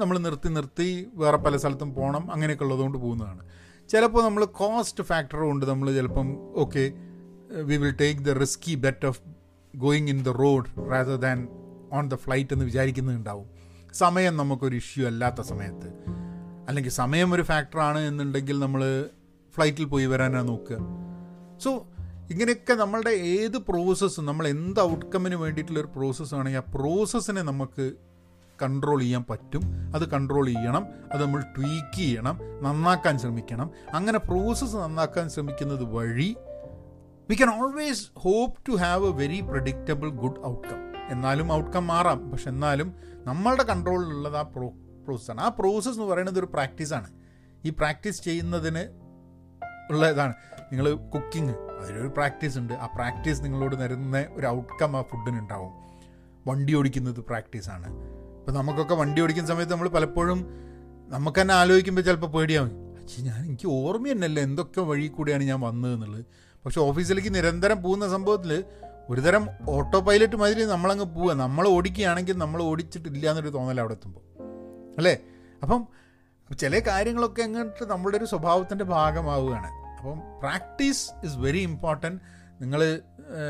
[0.00, 0.88] നമ്മൾ നിർത്തി നിർത്തി
[1.22, 3.42] വേറെ പല സ്ഥലത്തും പോകണം അങ്ങനെയൊക്കെ ഉള്ളതുകൊണ്ട് പോകുന്നതാണ്.
[3.90, 6.28] ചിലപ്പോൾ നമ്മൾ കോസ്റ്റ് ഫാക്ടർ കൊണ്ട് നമ്മൾ ചിലപ്പം
[6.62, 6.84] okay
[7.50, 9.20] we will take the risky bet of
[9.76, 11.48] going in the road rather than
[11.92, 13.46] on the flight എന്ന് വിചാരിക്കുന്നുണ്ടാവും.
[13.92, 15.88] സമയം നമുക്കൊരു ഇഷ്യൂ അല്ലാത്ത സമയത്ത്.
[16.68, 19.06] അല്ലെങ്കിൽ സമയം ഒരു ഫാക്ടറാണ് എന്നുണ്ടെങ്കിൽ നമ്മൾ
[19.54, 20.76] ഫ്ലൈറ്റിൽ പോയി വരാനാണ് നോക്കുക.
[21.58, 21.86] സോ
[22.30, 27.92] ഇങ്ങനെയൊക്കെ നമ്മളുടെ ഏത് പ്രോസസ്സും നമ്മൾ എന്ത് ഔട്ട്കമ്മിന് വേണ്ടിയിട്ടുള്ളൊരു പ്രോസസ്സ് ആണെങ്കിൽ ആ പ്രോസസ്സിനെ നമുക്ക്
[28.62, 29.60] കൺട്രോൾ ചെയ്യാൻ പറ്റും.
[29.94, 30.86] അത് കൺട്രോൾ ചെയ്യണം.
[31.12, 32.38] അത് നമ്മൾ ട്വീക്ക് ചെയ്യണം.
[32.62, 33.70] നന്നാക്കാൻ ശ്രമിക്കണം.
[33.92, 36.36] അങ്ങനെ പ്രോസസ്സ് നന്നാക്കാൻ ശ്രമിക്കുന്നത് വഴി
[37.28, 42.30] we can always hope to have a very predictable good outcome എന്നാലും ഔട്ട്കം മാറാം.
[42.30, 42.88] പക്ഷെ എന്നാലും
[43.24, 44.68] നമ്മളുടെ കൺട്രോളിലുള്ളത് ആ പ്രോ
[45.06, 47.08] പ്രോസസ്സാണ് ആ പ്രോസസ്സ് എന്ന് പറയുന്നത് ഒരു പ്രാക്ടീസാണ്
[47.66, 48.84] ഈ പ്രാക്ടീസ് ചെയ്യുന്നതിന്
[49.90, 50.34] ഉള്ള ഇതാണ്.
[50.70, 52.72] നിങ്ങൾ കുക്കിംഗ് അതിലൊരു പ്രാക്ടീസ് ഉണ്ട്.
[52.72, 55.72] ആ പ്രാക്ടീസ് നിങ്ങളോട് തരുന്ന ഒരു ഔട്ട്കം ആ ഫുഡിന് ഉണ്ടാവും.
[56.48, 57.88] വണ്ടി ഓടിക്കുന്നത് പ്രാക്ടീസാണ്
[58.38, 60.40] ഇപ്പം നമുക്കൊക്കെ വണ്ടി ഓടിക്കുന്ന സമയത്ത് നമ്മൾ പലപ്പോഴും
[61.08, 62.72] നമുക്ക് തന്നെ ആലോചിക്കുമ്പോൾ ചിലപ്പോൾ പേടിയാവും
[63.26, 66.20] ഞാൻ എനിക്ക് ഓർമ്മ തന്നെയല്ല എന്തൊക്കെ വഴി കൂടിയാണ് ഞാൻ വന്നത്
[66.66, 68.64] പക്ഷെ ഓഫീസിലേക്ക് നിരന്തരം പോകുന്ന സംഭവത്തിൽ
[69.10, 74.22] ഒരുതരം ഓട്ടോ പൈലറ്റ് മാതിരി നമ്മളങ്ങ് പോവുക നമ്മൾ ഓടിക്കുകയാണെങ്കിൽ നമ്മൾ ഓടിച്ചിട്ടില്ല എന്നൊരു തോന്നൽ അവിടെ എത്തുമ്പോൾ
[74.98, 75.18] അല്ലേ?
[75.62, 75.88] അപ്പം
[76.58, 79.66] ചില കാര്യങ്ങളൊക്കെ അങ്ങോട്ട് നമ്മളുടെ ഒരു സ്വഭാവത്തിന്റെ ഭാഗമാവുകയാണ്.
[79.98, 82.20] അപ്പം പ്രാക്ടീസ് ഇസ് വെരി ഇമ്പോർട്ടന്റ്
[82.60, 83.02] നിങ്ങൾ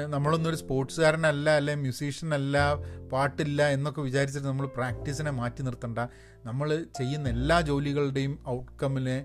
[0.07, 2.75] നമ്മളൊന്നൊരു സ്പോർട്സുകാരനല്ല അല്ലെ മ്യൂസീഷ്യൻ അല്ല
[3.13, 5.99] പാട്ടില്ല എന്നൊക്കെ വിചാരിച്ചിട്ട് നമ്മൾ പ്രാക്ടീസിനെ മാറ്റി നിർത്തണ്ട.
[6.45, 9.25] നമ്മൾ ചെയ്യുന്ന എല്ലാ ജോലികളുടെയും ഔട്ട്കമ്മിനെ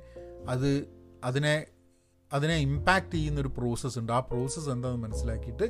[0.50, 0.88] അത്
[1.24, 1.68] അതിനെ
[2.34, 4.12] അതിനെ ഇമ്പാക്റ്റ് ചെയ്യുന്നൊരു പ്രോസസ്സ് ഉണ്ട്.
[4.18, 5.68] ആ പ്രോസസ്സ് എന്താണെന്ന് മനസ്സിലാക്കിയിട്ട്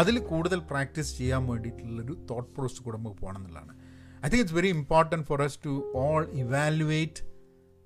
[0.00, 3.74] അതിൽ കൂടുതൽ പ്രാക്ടീസ് ചെയ്യാൻ വേണ്ടിയിട്ടുള്ളൊരു തോട്ട് പ്രോസസ്സ് കൂടെ നമുക്ക് പോകണം എന്നുള്ളതാണ്.
[4.24, 5.72] I think it's very important for us to
[6.04, 7.20] all evaluate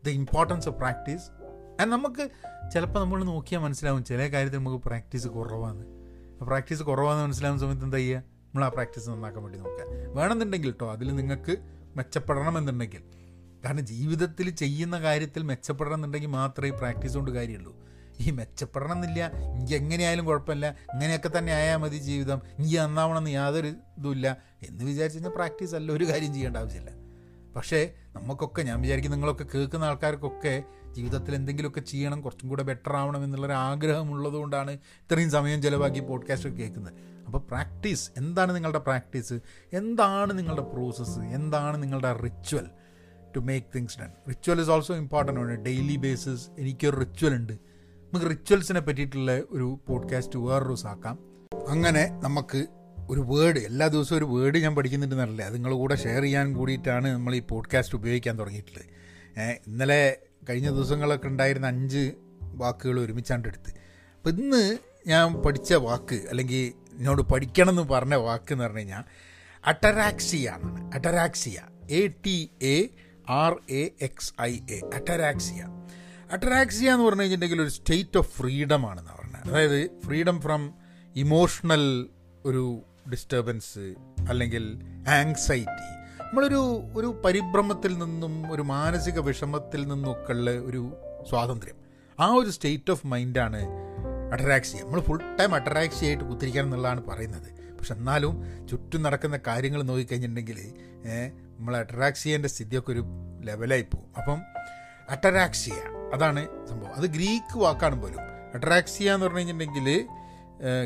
[0.02, 1.26] the importance of practice
[1.80, 2.24] and നമുക്ക്
[2.72, 5.84] ചിലപ്പോൾ നമ്മൾ നോക്കിയാൽ മനസ്സിലാവും ചില കാര്യത്തിൽ നമുക്ക് പ്രാക്ടീസ് കുറവാണ്
[6.48, 9.84] പ്രാക്ടീസ് കുറവാണെന്ന് മനസ്സിലാവുന്ന സമയത്ത് എന്താ ചെയ്യുക നമ്മൾ ആ പ്രാക്ടീസ് നന്നാക്കാൻ വേണ്ടി നോക്കുക.
[10.16, 11.54] വേണമെന്നുണ്ടെങ്കിൽ കേട്ടോ അതിൽ നിങ്ങൾക്ക്
[11.98, 13.02] മെച്ചപ്പെടണം എന്നുണ്ടെങ്കിൽ
[13.64, 17.72] കാരണം ജീവിതത്തിൽ ചെയ്യുന്ന കാര്യത്തിൽ മെച്ചപ്പെടണം എന്നുണ്ടെങ്കിൽ മാത്രമേ പ്രാക്ടീസ് കൊണ്ട് കാര്യമുള്ളൂ.
[18.20, 24.37] ഈ മെച്ചപ്പെടണം എന്നില്ല എനിക്ക് എങ്ങനെയായാലും കുഴപ്പമില്ല ഇങ്ങനെയൊക്കെ തന്നെ ആയാൽ മതി ജീവിതം ഇനി നന്നാവണമെന്ന് യാതൊരു ഇതുമില്ല
[24.68, 26.90] എന്ന് വിചാരിച്ചു കഴിഞ്ഞാൽ പ്രാക്ടീസ് അല്ല ഒരു കാര്യം ചെയ്യേണ്ട ആവശ്യമില്ല.
[27.57, 33.52] പക്ഷേ നമുക്കൊക്കെ ഞാൻ വിചാരിക്കും നിങ്ങളൊക്കെ കേൾക്കുന്ന ആൾക്കാർക്കൊക്കെ ജീവിതത്തിൽ എന്തെങ്കിലുമൊക്കെ ചെയ്യണം കുറച്ചും കൂടെ ബെറ്റർ ആവണം എന്നുള്ളൊരു
[33.52, 36.92] ആഗ്രഹമുള്ളതുകൊണ്ടാണ് ഇത്രയും സമയം ചിലവാക്കി പോഡ്കാസ്റ്റ് കേൾക്കുന്നത്.
[37.26, 39.40] അപ്പോൾ പ്രാക്ടീസ് എന്താണ് നിങ്ങളുടെ പ്രാക്ടീസ്?
[39.72, 42.70] എന്താണ് നിങ്ങളുടെ പ്രോസസ്സ് എന്താണ് നിങ്ങളുടെ ritual
[43.37, 47.67] to make things done ritual is also important ആണ് ഡെയിലി ബേസിസ് എനിക്കൊരു റിച്വൽ ഉണ്ട്.
[48.14, 51.18] നമുക്ക് റിച്വൽസിനെ പറ്റിയിട്ടുള്ള ഒരു പോഡ്കാസ്റ്റ് വേറൊരു ദിവസമാക്കാം
[51.68, 52.66] അങ്ങനെ നമുക്ക്
[53.11, 57.35] ഒരു വേർഡ് എല്ലാ ദിവസവും ഒരു വേർഡ് ഞാൻ പഠിക്കുന്നുണ്ടെന്നല്ലേ അത് നിങ്ങളുടെ കൂടെ ഷെയർ ചെയ്യാൻ കൂടിയിട്ടാണ് നമ്മൾ
[57.35, 58.87] ഈ പോഡ്കാസ്റ്റ് ഉപയോഗിക്കാൻ തുടങ്ങിയിട്ടുള്ളത്.
[59.66, 60.16] ഇന്നലെ
[60.49, 63.71] കഴിഞ്ഞ ദിവസങ്ങളൊക്കെ ഉണ്ടായിരുന്ന അഞ്ച് വാക്കുകൾ ഒരുമിച്ചാണ്ട് എടുത്ത്
[64.16, 69.05] അപ്പം ഇന്ന് ഞാൻ പഠിച്ച വാക്ക് അല്ലെങ്കിൽ എന്നോട് പഠിക്കണം എന്ന് പറഞ്ഞ വാക്ക് എന്ന് പറഞ്ഞു കഴിഞ്ഞാൽ
[69.66, 70.94] അട്ടറാക്സിയ എന്നാണ്.
[70.94, 72.88] Ataraxia A T A
[73.29, 75.77] R A X I A ataraxia
[76.32, 79.48] ataraxia എന്ന് പറഞ്ഞു കഴിഞ്ഞിട്ടുണ്ടെങ്കിൽ ഒരു സ്റ്റേറ്റ് ഓഫ് ഫ്രീഡം ആണെന്ന് പറഞ്ഞത്.
[79.48, 80.74] അതായത് ഫ്രീഡം ഫ്രം
[81.16, 82.06] ഇമോഷണൽ
[82.44, 83.94] ഒരു ഡിസ്റ്റർബൻസ്
[84.28, 84.64] അല്ലെങ്കിൽ
[85.08, 85.88] ആങ്സൈറ്റി
[86.22, 90.96] നമ്മളൊരു ഒരു പരിഭ്രമത്തിൽ നിന്നും ഒരു മാനസിക വിഷമത്തിൽ നിന്നൊക്കെ ഉള്ള ഒരു
[91.28, 91.76] സ്വാതന്ത്ര്യം.
[92.20, 93.60] ആ ഒരു സ്റ്റേറ്റ് ഓഫ് മൈൻഡാണ്
[94.32, 94.80] അട്രാക്സിയ.
[94.80, 97.48] നമ്മൾ ഫുൾ ടൈം അട്രാക്സി ആയിട്ട് കുത്തിരിക്കണം എന്നുള്ളതാണ് പറയുന്നത്.
[97.78, 100.58] പക്ഷെ എന്നാലും ചുറ്റും നടക്കുന്ന കാര്യങ്ങൾ നോക്കിക്കഴിഞ്ഞിട്ടുണ്ടെങ്കിൽ
[101.58, 103.04] നമ്മൾ അട്രാക്സിയന്റെ സ്ഥിതിയൊക്കെ ഒരു
[103.44, 104.10] ലെവലായി പോകും.
[104.16, 104.38] അപ്പം
[105.11, 105.75] അട്ടറാക്സിയ
[106.14, 106.92] അതാണ് സംഭവം.
[106.94, 108.21] അത് ഗ്രീക്ക് വാക്കാണ് പോലും.
[108.55, 110.07] അറ്ററാക്സിയ എന്ന് പറഞ്ഞു കഴിഞ്ഞിട്ടുണ്ടെങ്കിൽ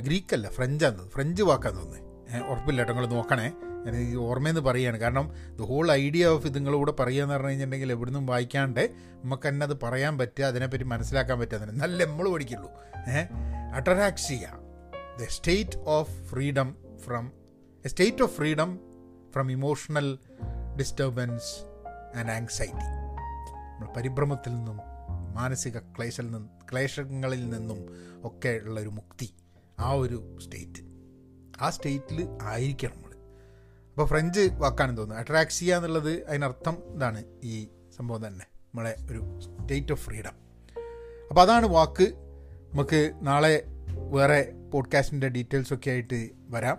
[0.04, 2.08] ഗ്രീക്കല്ല ഫ്രഞ്ചാന്ന് ഫ്രഞ്ച് വാക്കാന്ന് തോന്നുന്നത്
[2.50, 3.52] ഉറപ്പില്ല കേട്ടോ നിങ്ങൾ നോക്കണേ.
[3.84, 7.92] ഞാൻ ഈ ഓർമ്മയെന്ന് പറയുകയാണ് കാരണം ദ ഹോൾ ഐഡിയ ഓഫ് ഇത് നിങ്ങളൂടെ പറയുക എന്ന് പറഞ്ഞു കഴിഞ്ഞിട്ടുണ്ടെങ്കിൽ
[7.92, 8.90] എവിടുന്നും വായിക്കാണ്ട്
[9.24, 12.70] നമുക്ക് തന്നെ അത് പറയാൻ പറ്റുക അതിനെപ്പറ്റി മനസ്സിലാക്കാൻ പറ്റുക അതിനെ നല്ല നമ്മൾ പഠിക്കുള്ളൂ.
[12.96, 13.26] ഏഹ്
[13.74, 14.48] ataraxia
[15.20, 17.32] the state of freedom from
[17.84, 18.78] a state of freedom
[19.32, 20.18] from emotional
[20.76, 21.52] disturbance
[22.18, 23.01] and anxiety
[23.82, 24.78] നമ്മൾ പരിഭ്രമത്തിൽ നിന്നും
[25.34, 27.78] മാനസിക ക്ലേശൽ നിന്ന് ക്ലേശങ്ങളിൽ നിന്നും
[28.24, 29.34] ഒക്കെ ഉള്ളൊരു മുക്തി
[29.78, 30.82] ആ ഒരു സ്റ്റേറ്റ്
[31.60, 33.10] ആ സ്റ്റേറ്റിൽ ആയിരിക്കണം നമ്മൾ
[33.90, 35.22] അപ്പോൾ ഫ്രഞ്ച് വാക്കാണെന്ന് തോന്നുന്നു.
[35.22, 38.46] അട്രാക്സിയ എന്നുള്ളത് അതിനർത്ഥം ഇതാണ് ഈ സംഭവം തന്നെ.
[38.54, 40.32] നമ്മളെ ഒരു സ്റ്റേറ്റ് ഓഫ് ഫ്രീഡം
[41.28, 42.12] അപ്പോൾ അതാണ് വാക്ക്.
[42.72, 43.64] നമുക്ക് നാളെ
[44.10, 46.78] വേറെ പോഡ്കാസ്റ്റിന്റെ ഡീറ്റെയിൽസൊക്കെ ആയിട്ട് വരാം.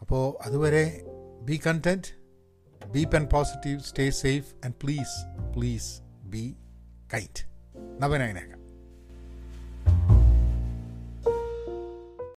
[0.00, 1.04] അപ്പോൾ അതുവരെ
[1.42, 2.17] be content
[2.81, 5.15] be pen positive stay safe and please
[5.55, 5.91] please
[6.23, 6.43] be
[7.13, 7.43] kite
[7.99, 8.56] നവനായനേക്കാം